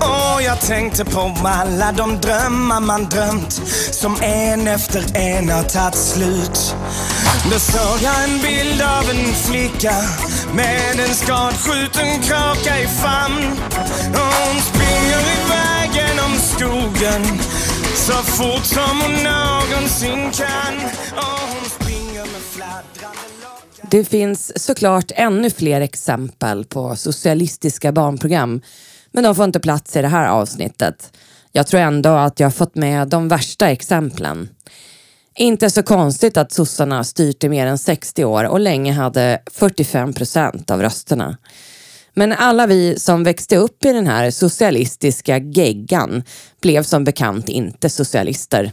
Och 0.00 0.42
jag 0.42 0.60
tänkte 0.60 1.04
på 1.04 1.34
alla 1.44 1.92
de 1.92 2.20
drömmar 2.20 2.80
man 2.80 3.04
drömt 3.04 3.52
Som 3.90 4.16
en 4.22 4.68
efter 4.68 5.16
en 5.16 5.50
har 5.50 5.62
tagit 5.62 5.94
slut. 5.94 6.74
Då 7.52 7.58
såg 7.58 8.02
jag 8.02 8.24
en 8.24 8.38
bild 8.42 8.82
av 8.82 9.10
en 9.10 9.34
flicka 9.34 9.94
Med 10.54 11.00
en 11.00 11.14
skadskjuten 11.14 12.22
kraka 12.22 12.80
i 12.80 12.86
famn. 12.86 13.58
Och 14.14 14.34
hon 14.44 14.60
springer 14.62 15.20
iväg 15.38 15.90
genom 15.94 16.38
skogen 16.38 17.40
Så 17.94 18.12
fort 18.12 18.64
som 18.64 19.00
hon 19.00 19.12
någonsin 19.12 20.30
kan. 20.32 20.74
Och 21.16 21.40
hon 21.40 21.57
det 23.90 24.04
finns 24.04 24.64
såklart 24.64 25.12
ännu 25.14 25.50
fler 25.50 25.80
exempel 25.80 26.64
på 26.64 26.96
socialistiska 26.96 27.92
barnprogram, 27.92 28.60
men 29.12 29.24
de 29.24 29.34
får 29.34 29.44
inte 29.44 29.60
plats 29.60 29.96
i 29.96 30.02
det 30.02 30.08
här 30.08 30.28
avsnittet. 30.28 31.12
Jag 31.52 31.66
tror 31.66 31.80
ändå 31.80 32.08
att 32.08 32.40
jag 32.40 32.54
fått 32.54 32.74
med 32.74 33.08
de 33.08 33.28
värsta 33.28 33.70
exemplen. 33.70 34.48
Inte 35.36 35.70
så 35.70 35.82
konstigt 35.82 36.36
att 36.36 36.52
sossarna 36.52 37.04
styrt 37.04 37.44
i 37.44 37.48
mer 37.48 37.66
än 37.66 37.78
60 37.78 38.24
år 38.24 38.44
och 38.44 38.60
länge 38.60 38.92
hade 38.92 39.42
45 39.50 40.12
procent 40.12 40.70
av 40.70 40.82
rösterna. 40.82 41.36
Men 42.14 42.32
alla 42.32 42.66
vi 42.66 42.98
som 42.98 43.24
växte 43.24 43.56
upp 43.56 43.84
i 43.84 43.92
den 43.92 44.06
här 44.06 44.30
socialistiska 44.30 45.38
geggan 45.38 46.22
blev 46.60 46.82
som 46.82 47.04
bekant 47.04 47.48
inte 47.48 47.90
socialister. 47.90 48.72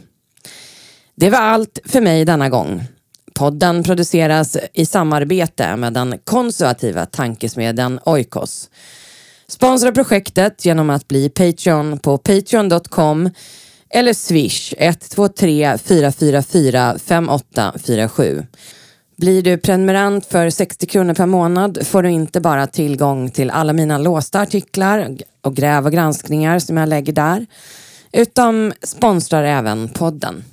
Det 1.14 1.30
var 1.30 1.38
allt 1.38 1.78
för 1.84 2.00
mig 2.00 2.24
denna 2.24 2.48
gång. 2.48 2.84
Podden 3.36 3.82
produceras 3.82 4.56
i 4.74 4.86
samarbete 4.86 5.76
med 5.76 5.92
den 5.92 6.18
konservativa 6.24 7.06
tankesmedjan 7.06 8.00
Oikos. 8.04 8.70
Sponsra 9.48 9.92
projektet 9.92 10.64
genom 10.64 10.90
att 10.90 11.08
bli 11.08 11.28
Patreon 11.28 11.98
på 11.98 12.18
patreon.com 12.18 13.30
eller 13.90 14.12
swish 14.12 14.74
123 14.78 15.78
444 15.78 16.98
5847. 16.98 18.46
Blir 19.16 19.42
du 19.42 19.58
prenumerant 19.58 20.26
för 20.26 20.50
60 20.50 20.86
kronor 20.86 21.14
per 21.14 21.26
månad 21.26 21.86
får 21.86 22.02
du 22.02 22.10
inte 22.10 22.40
bara 22.40 22.66
tillgång 22.66 23.30
till 23.30 23.50
alla 23.50 23.72
mina 23.72 23.98
låsta 23.98 24.40
artiklar 24.40 25.16
och 25.42 25.56
gräv 25.56 25.86
och 25.86 25.92
granskningar 25.92 26.58
som 26.58 26.76
jag 26.76 26.88
lägger 26.88 27.12
där, 27.12 27.46
utan 28.12 28.72
sponsrar 28.82 29.44
även 29.44 29.88
podden. 29.88 30.44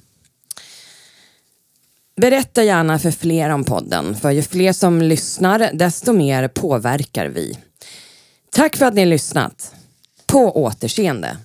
Berätta 2.15 2.63
gärna 2.63 2.99
för 2.99 3.11
fler 3.11 3.49
om 3.49 3.63
podden, 3.63 4.15
för 4.15 4.31
ju 4.31 4.41
fler 4.41 4.73
som 4.73 5.01
lyssnar, 5.01 5.69
desto 5.73 6.13
mer 6.13 6.47
påverkar 6.47 7.25
vi. 7.25 7.57
Tack 8.51 8.77
för 8.77 8.85
att 8.85 8.93
ni 8.93 9.01
har 9.01 9.05
lyssnat. 9.05 9.75
På 10.25 10.63
återseende. 10.63 11.37